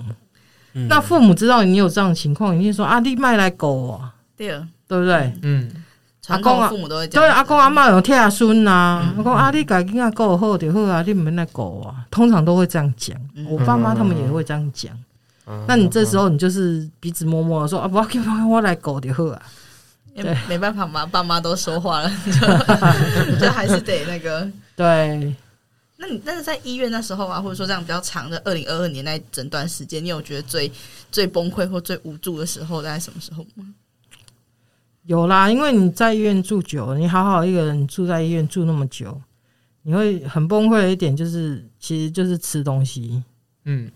[0.73, 4.47] 嗯、那父母知道你有这样的情况，一定说啊，你卖来狗啊，对，
[4.88, 5.32] 对不对？
[5.43, 5.69] 嗯，
[6.27, 13.15] 阿公啊父母都会讲，对，阿公阿妈有替阿孙呐，阿公阿弟改跟阿狗好就好啊，你们那狗啊，通常都会这样讲。
[13.36, 14.91] 嗯、我爸妈他们也会这样讲。
[15.45, 19.39] 嗯、那你这时候你就是鼻子摸摸说啊，不要给我来狗就好啊。
[20.23, 22.12] 对，没办法嘛，爸妈都说话了，
[23.38, 25.36] 就 就还是得那个 对。
[26.01, 30.71] 那你但是在医院那时候啊，或者说这样比较长的二零二二年那整段时间，你有觉得最
[31.12, 33.65] 最崩溃或最无助的时候，大概什么时候吗？
[35.03, 39.21] 有啦，因为你在医院住久了，你好好一个人住在医院住那么久，
[39.82, 43.21] 你会很崩溃的一点就是，其实就是吃东西。
[43.65, 43.91] 嗯，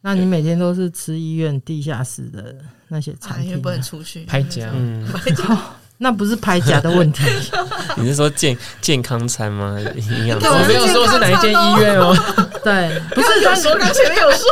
[0.00, 2.56] 那你每天都是吃医院地下室的
[2.90, 4.24] 那些餐厅、啊，因为不能出去。
[4.24, 5.08] 拍假，嗯，
[5.96, 7.22] 那不是拍假的问题。
[7.96, 9.78] 你是说健健康餐吗？
[9.96, 10.50] 营养餐？
[10.50, 12.14] 我没有说是哪一间医院哦。
[12.62, 14.46] 对，不是他说，刚前面有说，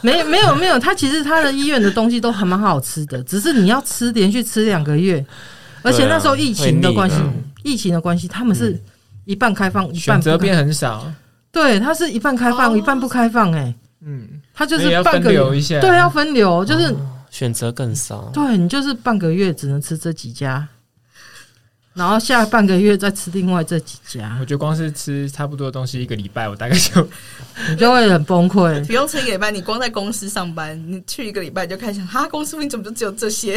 [0.00, 5.24] 没没有没有，他其实他的医院的东西都还蛮好吃的，只是你要吃连续吃两个月，
[5.82, 7.16] 而且那时候疫情的关系，
[7.62, 8.80] 疫情的关系，他们是
[9.24, 11.10] 一半开放，一半选择变很少。
[11.50, 13.50] 对，他是一半开放，一半不开放。
[13.52, 13.74] 哎，
[14.04, 15.56] 嗯，他就是半个月。
[15.56, 16.94] 一下，对，要分流，就是
[17.30, 18.30] 选择更少。
[18.32, 20.68] 对，你就是半个月只能吃这几家。
[21.94, 27.08] 然后下半个月再吃另外这几家，我觉得光是吃差不多的东西一个礼拜，我大概就
[27.70, 28.82] 你就会很崩溃。
[28.86, 33.56] 不用吃一个礼拜，你光在公司上班，你去一个礼拜就开始想，哈，公司为什么就只有这些？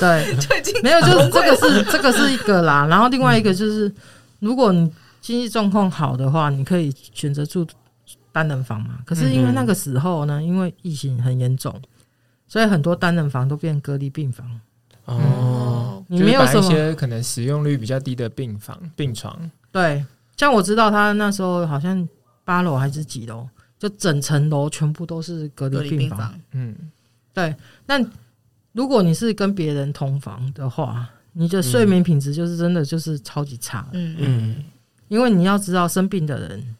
[0.00, 2.84] 对，就已经没有，就是这个是 这个是一个啦。
[2.86, 3.94] 然后另外一个就是，
[4.40, 7.64] 如果你经济状况好的话，你可以选择住
[8.32, 8.98] 单人房嘛。
[9.04, 11.80] 可是因为那个时候呢，因为疫情很严重，
[12.48, 14.60] 所以很多单人房都变隔离病房。
[15.06, 19.38] 哦，你没有什么一些可能使用率比较低的病房病床，
[19.70, 20.04] 对，
[20.36, 22.08] 像我知道他那时候好像
[22.44, 26.34] 八楼还是几楼，就整层楼全部都是隔离病房。
[26.50, 26.74] 嗯，
[27.32, 27.54] 对。
[27.86, 28.04] 那
[28.72, 33.88] 如果你是跟别人同房的话，你的睡眠品质就是真的就是超级差。
[33.92, 34.64] 嗯嗯，
[35.06, 36.76] 因为你要知道生病的人，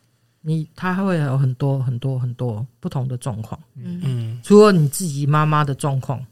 [0.47, 3.61] 你他会有很多很多很多不同的状况。
[3.77, 6.25] 嗯嗯，除了你自己妈妈的状况。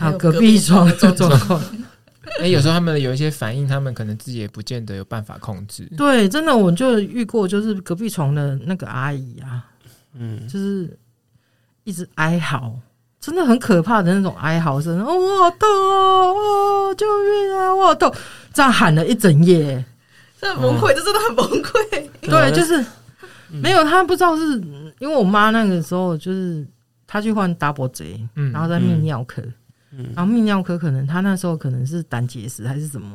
[0.00, 1.60] 还有隔壁床的状况，
[2.38, 5.90] 哎，有时候他们有一些反应，他们可能自己也不见得有办法控制。
[5.96, 9.66] 对，真的，我就遇过，就是隔壁床的那个阿姨啊，
[10.14, 10.96] 嗯，就是
[11.82, 12.72] 一直哀嚎，
[13.20, 15.04] 真的很可怕的那种哀嚎声。
[15.04, 18.14] 哦，我好痛哦，救命啊，我好痛！
[18.54, 19.84] 这样喊了一整夜，
[20.40, 22.08] 这很崩溃，这真的很崩溃。
[22.20, 22.86] 对，就是
[23.50, 24.60] 没有他不知道是
[24.98, 26.66] 因为我妈那个时候就是
[27.06, 28.20] 她去换 double J，
[28.52, 29.42] 然后在泌尿科。
[30.14, 33.08] 然后泌尿科可能他那时候可能是胆结石还是什么，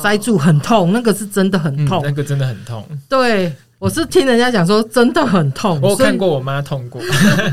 [0.00, 2.86] 塞住很痛，那个是真的很痛，那个真的很痛。
[3.08, 7.02] 对，我是听人家讲说真的很痛，我看过我妈痛过。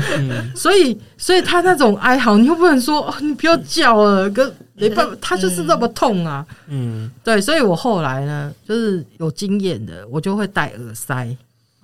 [0.54, 6.46] 所以，所以他那种哀嚎，你又不能说哦，你不要叫了，可没办法，他就是那么痛啊。
[6.68, 11.36] 嗯，对，所以我后来呢，就是有经验的，我就会戴耳塞，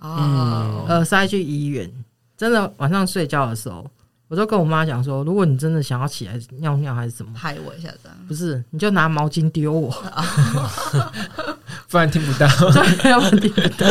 [0.05, 1.90] 嗯，耳塞去医院，
[2.37, 3.88] 真的晚上睡觉的时候。
[4.27, 9.90] 我就跟我妈讲说，如果你真的想要起来尿尿还是什么，拍我一下子，不是，你就拿毛巾丢我，
[11.88, 13.87] 不然听不到，对，要不然听不到，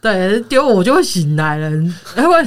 [0.00, 2.42] 对，丢我就会醒来了，因为，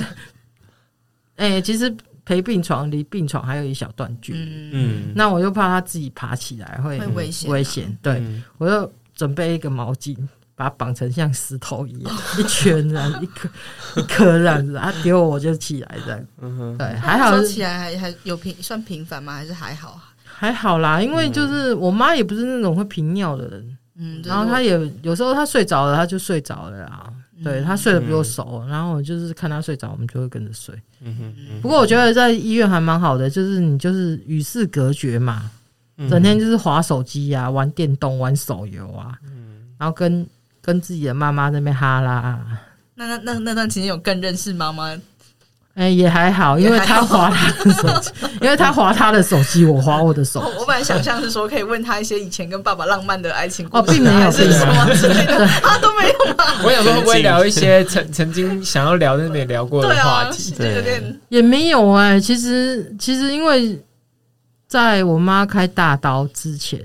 [1.36, 1.94] 哎、欸，其实
[2.26, 10.18] 陪病床离病床还有一小段距离，嗯，那我就怕他自己爬起来会危险，危险，对、嗯、我就准备一个毛巾。
[10.60, 13.50] 把它绑成像石头一样， 一圈这样，一颗
[13.96, 16.20] 一颗这样子，啊丢我就起来这样。
[16.42, 19.36] 嗯哼，对，还好起来还还有平算频繁吗？
[19.36, 19.98] 还是还好？
[20.26, 27.10] 还好啦，因为就是我妈也不是那种会频尿的人，嗯，然后她也有时候她睡着了，她就睡着了啦。
[27.42, 30.76] 对，她睡得比我熟，然后我就是看她睡着，我们就会跟着睡。
[31.00, 35.50] 嗯哼，不过我觉得在医院还蛮好的，就是你就是与世隔绝嘛，
[36.10, 40.28] 整天就是划手机啊，玩电动，玩手游啊，嗯然后跟。
[40.70, 42.40] 跟自己的妈妈在那边哈拉，
[42.94, 44.96] 那那那那段期间有更认识妈妈？
[45.74, 50.60] 哎，也还好，因为他划他的手机， 因为他划他的手机，我划我的手机。
[50.60, 56.44] 我本来想象是说可以问他一些以前跟爸爸浪漫的爱情故事，哦，并没有，是什么之类的，他 都没有吗？
[56.64, 60.54] 我想说会不会聊一些曾曾经想要聊但没聊过的话题？
[60.56, 62.20] 对，有点也没有哎。
[62.20, 63.82] 其实其实因为
[64.68, 66.80] 在我妈开大刀之前。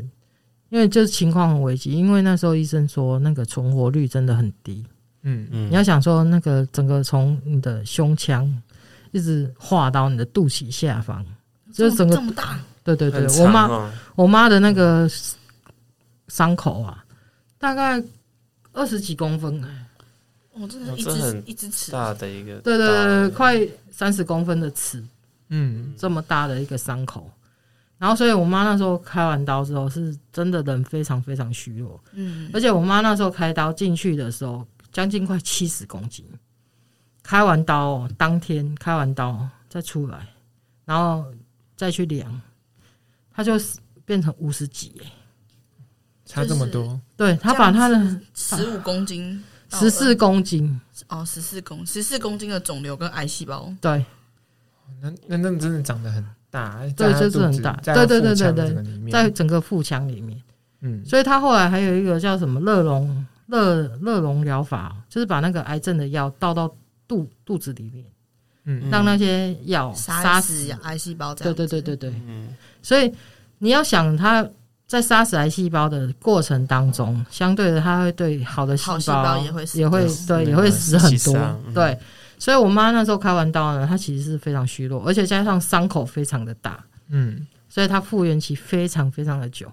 [0.75, 4.85] 因为就是情况很危急，因为那时候医生说那个存活率真的很低。
[5.23, 8.53] 嗯嗯，你要想说那个整个从你的胸腔
[9.13, 11.25] 一直划到你的肚脐下方，
[11.73, 12.59] 就是整个这么大。
[12.83, 15.09] 对对对，我妈我妈的那个
[16.27, 17.05] 伤口啊，
[17.57, 18.03] 大概
[18.73, 19.63] 二十几公分。
[20.55, 23.57] 哦，真的，一只一只尺大的一个，对对对，快
[23.93, 25.01] 三十公分的尺，
[25.51, 27.31] 嗯，这么大的一个伤口。
[27.99, 31.99] 然后，所以我妈那时候开完刀之后，是真的人非常非常虚弱。
[32.13, 36.25] 嗯，而且我妈那时候开刀进去的时候，将近快七十公斤。
[37.23, 40.29] 开完刀当天开完刀再出来，
[40.85, 41.25] 然后
[41.75, 42.39] 再去量，
[43.33, 43.55] 她就
[44.05, 45.01] 变成五十几，
[46.27, 47.01] 差这么多。
[47.17, 50.79] 对，她把她的十五公斤、十四公斤、
[51.09, 54.05] 哦，十四公十四公斤的肿瘤跟癌细胞，对，
[55.01, 56.23] 那那那真的长得很
[56.55, 60.41] 大，对，就是很大，对对对对对，在整个腹腔里面，
[60.83, 66.73] 嗯，所以他后来还有一个叫什么热溶热热溶疗法，就是把那个癌症的药倒到
[67.09, 68.05] 肚肚子里面，
[68.67, 72.49] 嗯，让那些药杀死癌细胞，对对对对对，嗯，
[72.81, 73.13] 所以
[73.59, 74.49] 你要想他。
[74.87, 81.35] 在杀死癌细胞的过程当中，相对的，它会对好的细胞也会也会对也会死很多。
[81.75, 81.99] 对，
[82.39, 89.71] 所以我妈那时候开完刀呢，她其实是非常虚弱，而且加上伤口非常的大，嗯，所以她复原期非常非常的久，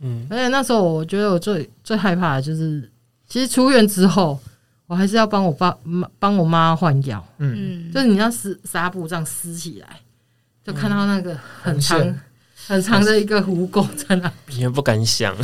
[0.00, 2.90] 嗯，而且那时候我觉得我最最害怕的就是，
[3.28, 4.38] 其实出院之后，
[4.86, 10.00] 我还是要帮我爸妈帮我妈换药，嗯，就是你要撕纱布这样撕起来，
[10.64, 12.20] 就看到那个很长。
[12.66, 15.34] 很长的一个蜈蚣在那边，也不敢想。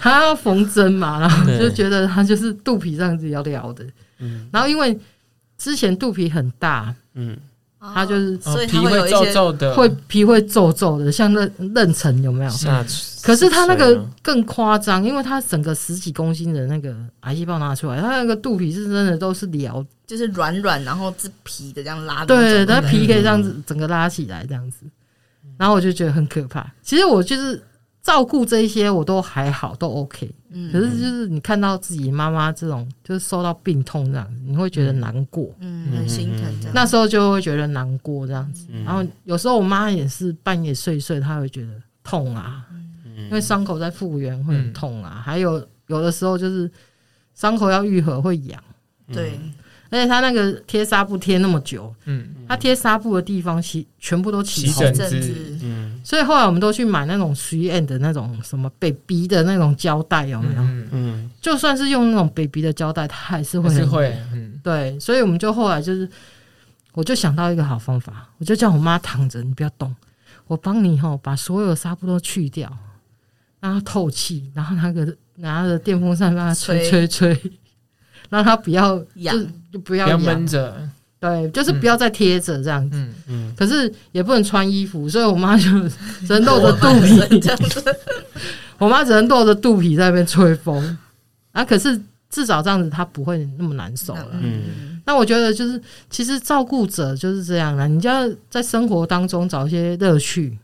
[0.00, 3.84] 他要缝针嘛，然后就觉得他就是肚皮这样子要撩的。
[4.20, 4.98] 嗯，然后因为
[5.60, 7.36] 之前肚皮很大，嗯，
[7.78, 12.50] 他就是所以皮会皱皱的，会皮会皱皱的，像那妊娠有没有？
[12.50, 12.82] 下
[13.22, 22.24] 可是他那个更夸张，因为他整个十几公斤的那个癌细胞拿出来，他那个肚皮是真的都是撩，就是软软，然后是皮的这样拉。
[22.24, 24.86] 对，他皮可以这样子整个拉起来这样子。
[25.58, 26.66] 然后我就觉得很可怕。
[26.82, 27.62] 其实我就是
[28.10, 30.28] 照顾这一些，我都还好，都 OK。
[30.50, 36.72] 嗯，可是就是你看到自己妈妈这种，就是受到病痛这样子，你会觉得难过，嗯，很心疼。
[36.74, 38.66] 那时候就会觉得难过这样子。
[38.84, 41.68] 然后有时候我妈也是半夜睡睡，她会觉得
[42.02, 42.66] 痛啊，
[43.16, 45.22] 因为伤口在复原会很痛啊。
[45.24, 46.68] 还有有的时候就是
[47.36, 48.60] 伤口要愈合会痒，
[49.12, 49.38] 对。
[49.92, 55.49] 而且他那个贴纱布贴那么久，嗯，他贴纱布的地方其全部都起红疹，嗯，
[56.04, 60.62] 所以后来我们都去买那种 3M 的那种什么 baby 的那种胶带，有没有？
[60.92, 66.08] 嗯，就算是用那种 baby 的胶带，它还是会很会，嗯，对，所以我们就后来就是，
[66.92, 69.94] 我就想到一个好方法，我就叫我妈躺着，你不要动，
[70.46, 72.70] 我帮你哈把所有纱布都去掉，
[73.60, 77.40] 让它透气，然后那个拿着电风扇让它吹吹吹。
[78.28, 79.34] 让它不要痒，
[79.72, 80.88] 就不要闷着，
[81.20, 82.96] 对，就是不要再贴着这样子。
[82.96, 83.54] 嗯嗯。
[83.54, 85.62] 可是也不能穿衣服，所以我妈就
[86.26, 87.84] 只能露着肚皮这样子。
[88.78, 90.98] 我妈只能露着肚皮在那边吹风。
[91.52, 92.00] 啊，可是
[92.30, 94.28] 至少这样子，她不会那么难受了。
[94.32, 95.02] 嗯。
[95.04, 97.86] 那我觉得就是，其实照顾者就是这样啦。
[97.86, 100.56] 你就要在生活当中找一些乐趣。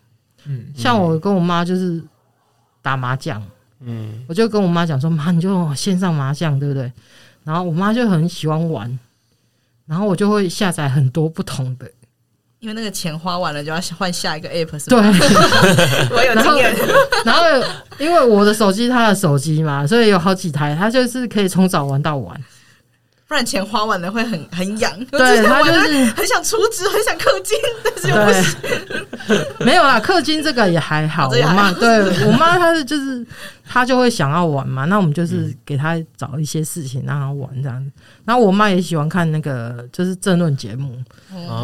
[0.46, 0.64] 嗯。
[0.74, 2.02] 像我跟我妈就是
[2.80, 3.42] 打麻将。
[3.80, 4.24] 嗯。
[4.26, 6.90] 我就跟我妈讲说：“妈，你就线上麻将，对不对？”
[7.44, 8.98] 然后我妈就很喜欢玩，
[9.87, 11.91] 然后我就会下载很多不同的，
[12.59, 15.01] 因为那个钱花完了就要换下一个 app 是吧？
[15.01, 16.74] 对， 我有经验。
[17.24, 17.43] 然后
[17.99, 22.41] 因为我的手机，他的手机嘛，所以有好几台，他就是可以从早玩到晚。
[23.29, 29.47] 不然钱花完了会很很痒，对，他就是很想储值，很想氪金， 但是又不行。
[29.66, 31.29] 没有啦，氪金这个也还好。
[31.29, 33.27] 我妈对我妈，她是 就是
[33.64, 37.91] 她就会想要玩嘛，那我们就是给她找一些事情让她玩这样子。
[38.24, 40.97] 然后我妈也喜欢看那个就是政论节目，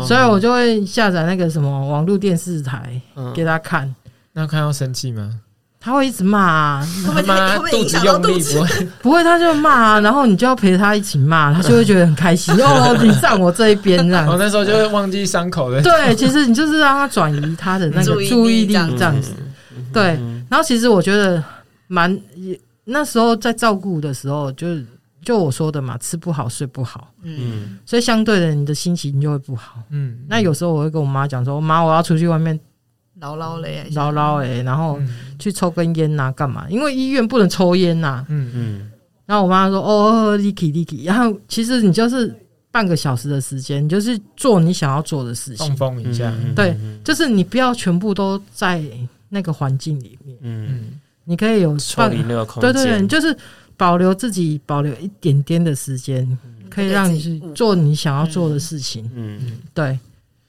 [0.05, 3.01] 所以我就会下载那个什么网络电视台
[3.35, 3.95] 给她看。
[4.33, 5.39] 那看到生气吗？
[5.85, 14.29] 他会一直骂啊，他妈肚子用力不会 不会，他就骂啊，然后你就要陪他一起骂，他就会觉得很开心 哦，你站我这一边这样。
[14.29, 15.83] 我那时候就会忘记伤口的。
[15.83, 19.33] 对，其实你就是让他转移他的那个 注意力这样子。
[19.93, 20.05] 对，
[20.49, 21.43] 然后其实我觉得
[21.89, 22.17] 蛮
[22.85, 24.87] 那时候在照顾的时候，就是
[25.25, 30.19] 就我说的嘛，吃不好睡不好，嗯，所以相对的你的心情就会不好，嗯。
[30.29, 32.59] 那有时候我会跟我妈讲说，妈，我要出去外面。
[33.23, 35.01] 捞捞嘞，唠唠哎，然后
[35.39, 36.67] 去抽根烟呐，干嘛？
[36.69, 38.27] 因为医院不能抽烟呐。
[38.29, 38.91] 嗯嗯。
[39.25, 42.35] 然后我妈说：“哦，Licky Licky。”然后其实你就是
[42.73, 46.35] 半个小时的时间，你就是做你想要做的事情，放风一下。
[46.57, 48.83] 对，就是你不要全部都在
[49.29, 50.37] 那个环境里面。
[50.41, 52.73] 嗯，你可以有抽离那个空间。
[52.73, 53.35] 对对对，就是
[53.77, 56.27] 保留自己，保留一点点的时间，
[56.69, 59.09] 可以让你去做你想要做的事情。
[59.15, 59.97] 嗯嗯，对。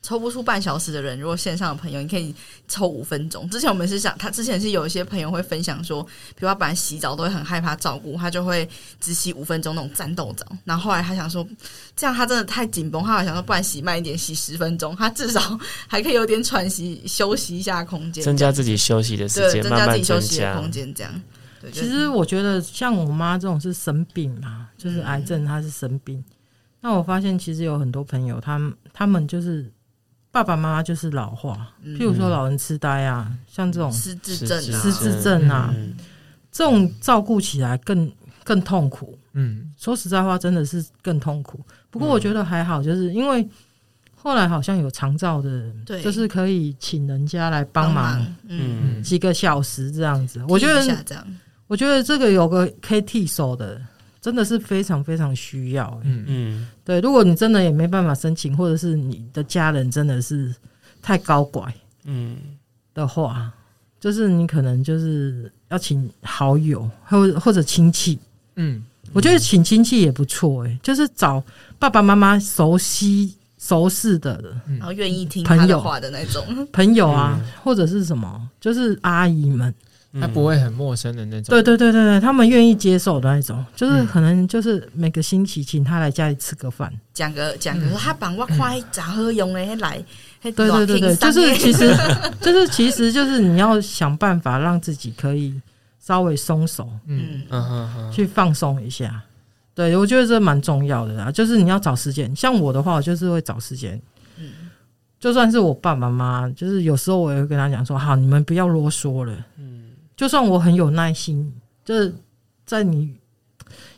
[0.03, 2.35] 抽不出半小时的人，如果线上的朋友，你可以
[2.67, 3.49] 抽五分钟。
[3.49, 8.67] 之前我们是想，他之前是有一些朋友会分享说，比如他本来洗澡都会很害怕照顾，他就会
[8.99, 10.45] 只洗五分钟那种战斗澡。
[10.65, 11.47] 然后后来他想说，
[11.95, 20.93] 这样他真的太紧绷，他还想说，不然洗慢一点，洗十分钟，他至少 还可以有点喘息、休息一下空间，增加自己休息的时间，增加自己休息的空间。
[20.93, 21.21] 这样，
[21.61, 21.71] 对。
[21.71, 26.17] 其实我觉得像我妈这种是生病嘛，就是癌症，她是生病。
[26.17, 26.25] 嗯、
[26.81, 29.71] 那我发现其实有很多朋友，他们他们就是。
[30.33, 35.71] 爸爸妈妈就是老化，譬如说老人痴呆啊，像这种失智症、失智症啊，
[36.51, 38.11] 这种照顾起来更
[38.43, 39.15] 更痛苦。
[39.33, 41.63] 嗯，说实在话，真的是更痛苦。
[41.91, 43.47] 不过我觉得还好，就是因为
[44.15, 46.01] 后来好像有长照的，对。
[46.01, 50.43] 就是可以请人家来帮忙，嗯，几个小时这样子。
[50.49, 53.79] 我觉得这样，我觉得这个有个可以替手的，
[54.23, 56.01] 真的是非常非常需要。
[56.03, 56.23] 嗯。
[56.27, 60.55] 嗯，对，如果你真的也没办法申请，或者是你的家人真的是
[61.01, 61.71] 太高拐，
[62.05, 62.37] 嗯。
[62.93, 63.51] 的话，
[63.99, 68.19] 就是你可能就是要请好友或或者亲戚。
[68.55, 71.43] 嗯，我觉得请亲戚也不错，哎，就是找
[71.79, 74.39] 爸爸妈妈熟悉、熟识的，
[74.77, 76.45] 然后愿意听他的话的那种。
[76.71, 79.73] 朋友啊，或者是什么，就是阿姨们，
[80.19, 81.45] 他不会很陌生的那种。
[81.49, 90.03] 对对对对对，他们愿意接受的那种，就是可能就是每个星期请他来家里吃个饭，讲个讲个他帮我快咋喝用的来。
[90.41, 91.95] 对对对对，就是其实
[92.41, 95.53] 就是其实就是你要想办法让自己可以
[95.99, 99.21] 稍微松手，嗯嗯嗯，去放松一下。
[99.73, 102.35] 对，我觉得这蛮重要的啦，就是你要找时间。
[102.35, 103.99] 像我的话，我就是会找时间。
[104.37, 104.51] 嗯，
[105.19, 109.72] 就算是我爸爸妈妈，就是有时候我也会跟他讲说：“好，你们不要啰嗦了。”嗯，
[110.23, 111.51] 就算我很有耐心，
[111.83, 112.15] 就是
[112.65, 113.13] 在你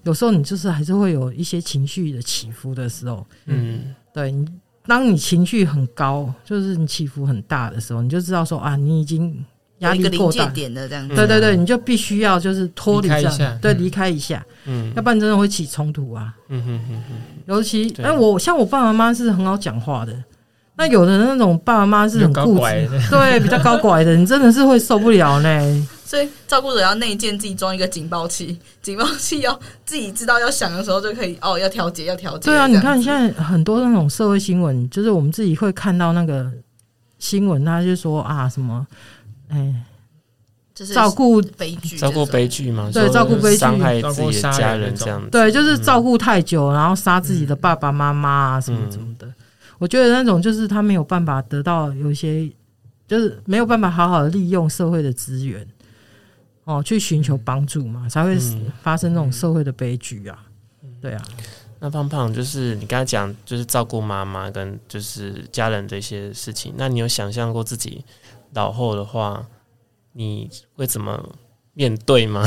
[0.01, 4.43] 有时候你就是还是会有一些情绪的起伏的时候，嗯，对你。
[4.87, 9.45] 当你情绪很高，就是你起伏很大的时候，你就知道说啊，你已经
[9.79, 11.15] 压力过大点的这样子。
[11.15, 16.33] 对对对，你就必须要就是脱离一下，对，离开一下，嗯，要不然真的会起冲突啊。
[16.49, 17.15] 嗯哼哼哼。
[17.45, 20.13] 尤其，哎，我像我爸爸妈妈是很好讲话的，
[20.75, 25.87] 那有的那种爸爸妈妈是很固执，对，比较高拐的，你真的是会受不了呢。
[26.05, 32.45] 所以照顾者要内建自己装一个警报器，警报器要自己知道要响的时候就可以哦，要调节，要调节。
[32.45, 36.49] 对啊，你看现在很多那种社会新闻，就是我们自己会看到那个
[37.17, 38.85] 新闻，他就说啊什么，
[39.49, 39.73] 哎，
[40.75, 49.27] 就是照顾悲剧，照顾悲剧嘛，对，照顾悲剧，伤害自己的家人这样子，对，就是照顾太久，然后杀自己的爸爸妈妈啊什么什么的。
[49.79, 52.47] 我觉得那种就是他没有办法得到有一些，
[53.07, 55.67] 就是没有办法好好的利用社会的资源。
[56.65, 58.37] 哦，去寻求帮助嘛，才会
[58.83, 60.45] 发生这种社会的悲剧啊。
[60.83, 61.23] 嗯、对啊，
[61.79, 66.73] 那胖胖就是你刚才讲，就是照顾妈妈跟就是家人这些事情。
[66.75, 68.03] 那你有想象过自己
[68.53, 69.45] 老后的话，
[70.13, 71.35] 你会怎么
[71.73, 72.43] 面对吗？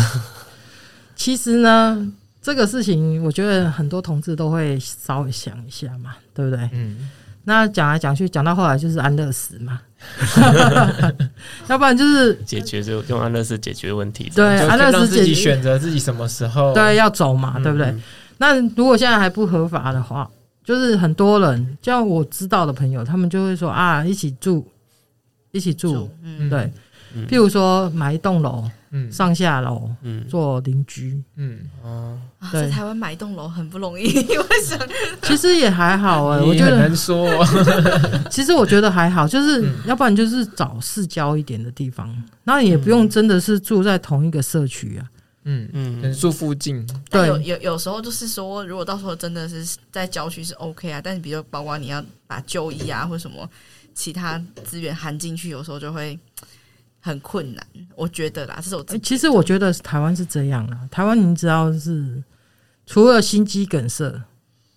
[1.14, 2.12] 其实呢，
[2.42, 6.68] 这个事情我觉得很多同志都会稍微想一下嘛，对不对？
[6.72, 7.08] 嗯。
[7.44, 9.80] 那讲来讲去，讲到后来就是安乐死嘛。
[11.68, 14.30] 要不然就是解决，就用安乐死解决问题。
[14.34, 17.94] 对，安乐死自己选择自己什么时候对要走嘛，嗯、对不对？
[18.38, 20.28] 那如果现在还不合法的话，
[20.64, 24.66] 就是很多人，像我知道的朋友，他们就会说啊，一起住，
[25.50, 26.72] 一起住，嗯，对。
[27.26, 32.18] 譬如说买一栋楼，嗯，上下楼，嗯，做邻居，嗯，哦，
[32.52, 34.86] 在台湾买一栋楼很不容易，为什么？
[35.22, 37.28] 其实也还好哎，我觉得很难说。
[38.30, 42.14] 其实我觉得还好，就是要不然就是找市郊一点的地方，
[42.44, 45.04] 那也不用真的是住在同一个社区啊，
[45.44, 45.68] 嗯。
[45.72, 46.86] 嗯，住附近。
[47.10, 53.48] 对，有有有时候就是说，如果到时候真的是在郊区是 OK 啊，但是比如包括你要把就医啊或什么
[53.94, 56.18] 其他资源含进去，有时候就会。
[57.00, 58.98] 很困难，我觉得啦，这是我、欸。
[58.98, 62.22] 其实我觉得台湾是这样啦，台湾你知道是
[62.86, 64.12] 除了心肌梗塞，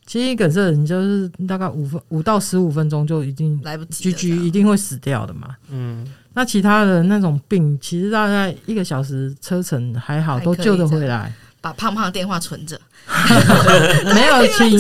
[0.05, 4.11] 心肌梗塞你就是大概五分五到十五分钟就已经来不及
[4.45, 5.55] 一定会死掉的嘛。
[5.69, 11.33] 嗯，那其他的那种病，其实大概一个小时车程还好，都救得回来。
[11.61, 12.79] 把胖胖的电话存着，
[14.15, 14.77] 没有， 请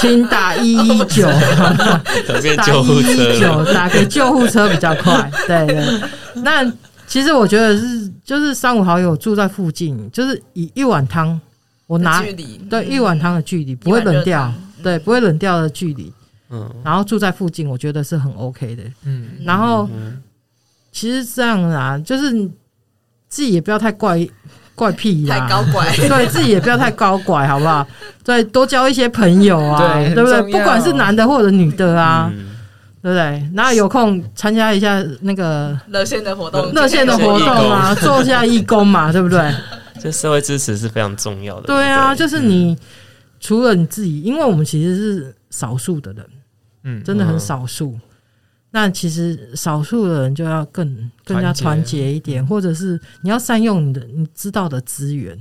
[0.00, 1.28] 请打一一九，
[2.56, 5.30] 打一一九，打给救护车比较快。
[5.46, 6.00] 对对，
[6.36, 6.64] 那
[7.06, 11.38] 其实我觉得是，就是三五好友住在附近，就是以一碗汤，
[11.86, 12.24] 我拿
[12.70, 14.50] 对一碗汤的距离不会冷掉，
[14.82, 16.10] 对不会冷掉的距离，
[16.48, 19.86] 嗯，然后住在附近，我觉得是很 OK 的，嗯，然后
[20.90, 22.32] 其实这样啊，就是
[23.28, 24.26] 自己也不要太怪。
[24.74, 27.86] 怪癖呀，太高拐， 对自己也不要太高拐，好不好？
[28.24, 30.42] 对，多交一些朋友啊，对，对不对？
[30.50, 32.46] 不管是男的或者女的啊，嗯、
[33.02, 33.50] 对不对？
[33.54, 39.52] 然后有空参加一下那个热线的活动，热线的活动啊， 做一下义工嘛，对不对？
[40.00, 41.66] 这社会支持是非常重要的。
[41.66, 42.78] 对啊，对就是你、嗯、
[43.38, 46.26] 除了你自己，因为我们其实是少数的人，
[46.84, 47.96] 嗯，真的很少数。
[48.72, 55.38] 那其实少数的人就要更更加团结一点，或者是你要善用你的你知道的资源。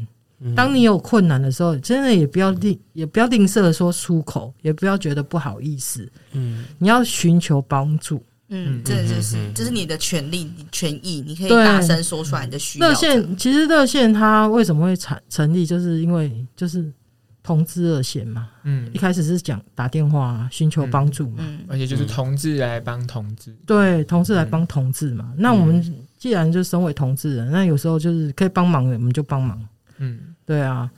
[0.55, 6.11] 当你有困难的时候，真的也不要吝也不要吝啬说出口，也不要觉得不好意思。
[6.31, 8.23] 嗯，你要寻求帮助。
[8.49, 12.89] 嗯，这就是，这、就是你的权利、权益，你可以大声说出来你的需要。
[12.89, 16.91] 热线其实热线它为什么会成成立，就是因为就是
[17.43, 18.49] 同志热线嘛。
[18.63, 25.33] 嗯，一开始是讲打电话寻求帮助嘛，嗯，而且就是同志来帮同志，对，同志来帮同志嘛。
[25.37, 25.81] 那我们
[26.17, 29.59] 既然就身为同志人，那有时候就是可以帮忙的，我们就帮忙。
[29.97, 30.89] 嗯，对啊。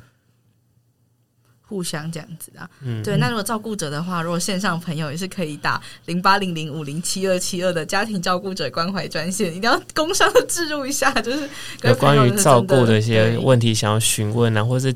[1.66, 3.18] 互相这样子啊，嗯、对。
[3.18, 11.50] 那如果照顾者的话，如果线上朋友也是可以打零八零零五零七二七二的家庭照顾者关怀专线，一定要工商的置入一下，就是
[11.82, 14.94] 有关于照顾的一些问题想要询问啊，或是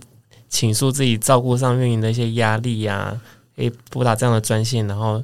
[0.49, 3.21] 倾诉自己照顾上运营的一些压力呀、啊，
[3.55, 5.23] 可以拨打这样的专线，然后。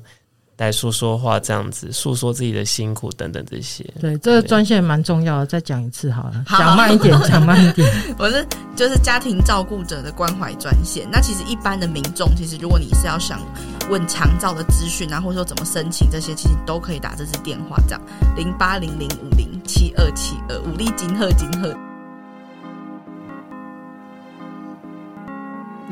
[0.57, 3.84] 来说说话，这样子诉说自己的辛苦等等这些。
[3.99, 7.91] 对，这个专线蛮重要的，再讲一次好了，讲慢一点， 讲慢一点。
[8.17, 11.05] 我是就是家庭照顾者的关怀专线。
[11.11, 13.41] 那其实一般的民众，其实如果你是要想
[13.89, 18.01] 问长照的资讯啊，或者说怎么申请这些，其实都可以打这支电话，这样
[18.38, 21.93] 零八零零五零七二七二，五力金鹤金鹤。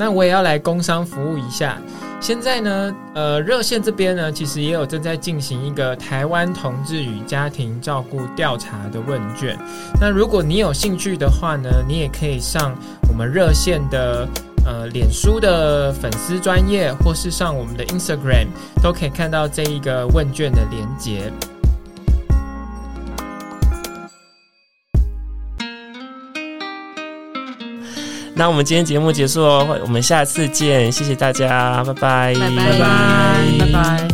[0.02, 1.78] 那我也要来工商服务一下。
[2.20, 9.56] 现在呢，呃，热线这边呢，其实也有正在进行一个台湾同志与家庭照顾调查的问卷。
[10.00, 12.76] 那如果你有兴趣的话呢，你也可以上
[13.08, 14.28] 我们热线的
[14.66, 18.48] 呃脸书的粉丝专业，或是上我们的 Instagram，
[18.82, 21.32] 都可以看到这一个问卷的连接。
[28.34, 32.86] 那我们今天节目结束哦，我们下次见，谢谢大家，拜拜，拜拜，拜拜，
[33.60, 34.08] 拜拜。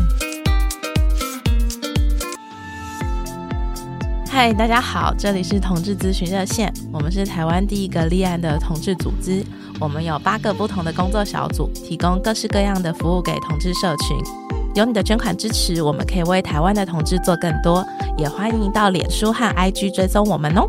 [4.30, 9.46] 嗨，大家好，这里是同志咨询热线，我们是台湾第一个立案的同志组织，
[9.80, 14.18] 我们有八个不同的工作小组，提供各式各样的服务给同志社群。
[14.76, 17.86] 有你的捐款支持，我们可以为台湾的同志做更多，
[18.18, 20.68] 也欢迎到脸书和 IG 追踪我们哦。